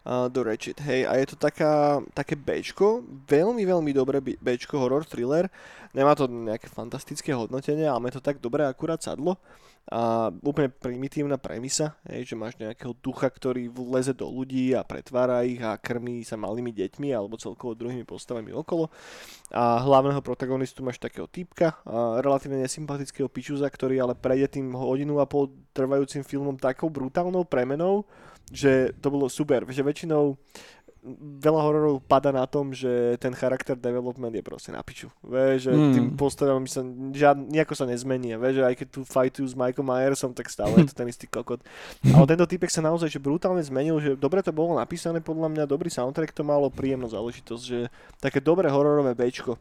[0.00, 5.04] Uh, do Ratchet, hej, a je to taká, také Bčko, veľmi, veľmi dobré Bčko, horror,
[5.04, 5.52] thriller,
[5.92, 9.36] nemá to nejaké fantastické hodnotenie, ale to tak dobre akurát sadlo
[9.90, 15.42] a úplne primitívna premisa, hej, že máš nejakého ducha, ktorý vleze do ľudí a pretvára
[15.42, 18.86] ich a krmí sa malými deťmi alebo celkovo druhými postavami okolo.
[19.50, 21.74] A hlavného protagonistu máš takého typka,
[22.22, 28.06] relatívne nesympatického pičuza, ktorý ale prejde tým hodinu a pol trvajúcim filmom takou brutálnou premenou,
[28.50, 30.38] že to bolo super, že väčšinou
[31.40, 35.08] veľa hororov pada na tom, že ten charakter development je proste na piču.
[35.24, 35.92] Vieš, že mm.
[35.96, 36.84] tým postavami sa
[37.16, 38.36] žiad, nejako sa nezmení.
[38.36, 41.24] Vieš, že aj keď tu fightujú s Michael Myersom, tak stále je to ten istý
[41.24, 41.64] kokot.
[42.16, 45.64] Ale tento typek sa naozaj že brutálne zmenil, že dobre to bolo napísané podľa mňa,
[45.64, 47.88] dobrý soundtrack to malo, príjemnú záležitosť, že
[48.20, 49.56] také dobré hororové bečko,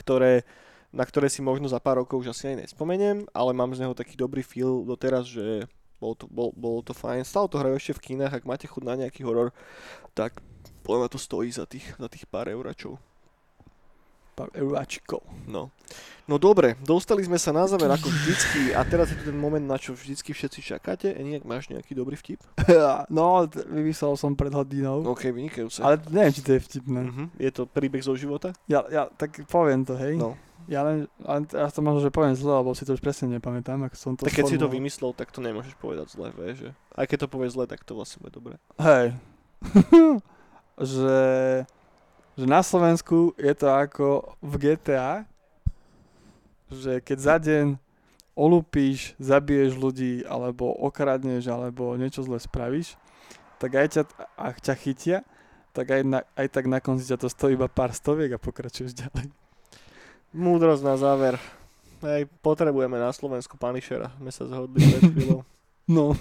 [0.00, 0.48] ktoré
[0.94, 3.98] na ktoré si možno za pár rokov už asi aj nespomeniem, ale mám z neho
[3.98, 5.66] taký dobrý feel doteraz, že
[5.98, 7.26] bolo to, bol, bolo to fajn.
[7.26, 9.50] Stále to hrajú ešte v kinách, ak máte chuť na nejaký horor,
[10.14, 10.38] tak
[10.84, 13.00] podľa to stojí za tých, za tých pár euračov.
[14.34, 15.22] Pár euráčikov.
[15.48, 15.72] No.
[16.26, 19.62] No dobre, dostali sme sa na záver ako vždycky a teraz je tu ten moment,
[19.62, 21.08] na čo vždycky všetci čakáte.
[21.14, 22.42] Eniak, máš nejaký dobrý vtip?
[23.16, 25.06] no, vymyslel som pred hodinou.
[25.08, 25.80] Ok, vynikajúce.
[25.80, 27.00] Ale neviem, či to je vtipné.
[27.08, 27.26] Uh-huh.
[27.40, 28.52] Je to príbeh zo života?
[28.68, 30.20] Ja, ja tak poviem to, hej.
[30.20, 30.36] No.
[30.64, 33.84] Ja len, len ja to možno, že poviem zle, lebo si to už presne nepamätám,
[33.84, 36.70] ako som to Tak keď si to vymyslel, tak to nemôžeš povedať zle, vieš, že?
[36.96, 38.56] Aj keď to povieš zle, tak to vlastne bude dobre.
[38.80, 39.12] Hej.
[40.78, 41.22] že,
[42.34, 45.24] že na Slovensku je to ako v GTA,
[46.70, 47.66] že keď za deň
[48.34, 52.98] olúpíš, zabiješ ľudí, alebo okradneš, alebo niečo zle spravíš,
[53.62, 54.02] tak aj ťa,
[54.34, 55.18] ak ťa chytia,
[55.74, 58.94] tak aj, na, aj tak na konci ťa to stojí iba pár stoviek a pokračuješ
[58.94, 59.30] ďalej.
[60.34, 61.38] Múdrosť na záver.
[62.02, 64.10] Hej, potrebujeme na Slovensku Panišera.
[64.18, 65.42] My sa zhodli pred chvíľou.
[65.84, 66.16] No.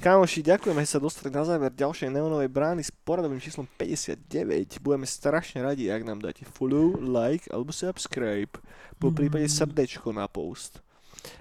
[0.00, 4.80] Kámoši, ďakujeme, že sa dostali na záver ďalšej neonovej brány s poradovým číslom 59.
[4.80, 8.52] Budeme strašne radi, ak nám dáte follow, like alebo subscribe.
[8.96, 9.54] Po prípade mm.
[9.60, 10.80] srdečko na post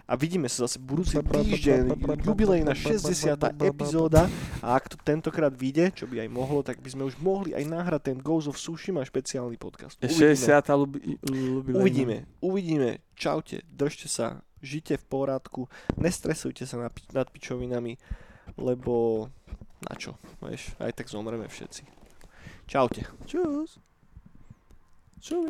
[0.10, 1.96] a vidíme sa zase budúci týždeň,
[2.26, 3.38] jubilejná 60.
[3.64, 4.28] epizóda
[4.60, 7.64] a ak to tentokrát vyjde, čo by aj mohlo, tak by sme už mohli aj
[7.64, 9.96] nahrať ten Ghost of Tsushima špeciálny podcast.
[10.02, 10.36] Uvidíme.
[10.36, 11.78] 60.
[11.78, 12.90] Uvidíme, uvidíme.
[13.16, 17.96] Čaute, držte sa žite v poriadku, nestresujte sa nad, nad pičovinami,
[18.58, 19.28] lebo
[19.86, 21.84] na čo, vieš, aj tak zomreme všetci.
[22.68, 23.02] Čaute.
[23.26, 23.80] Čus.
[25.24, 25.48] Čus.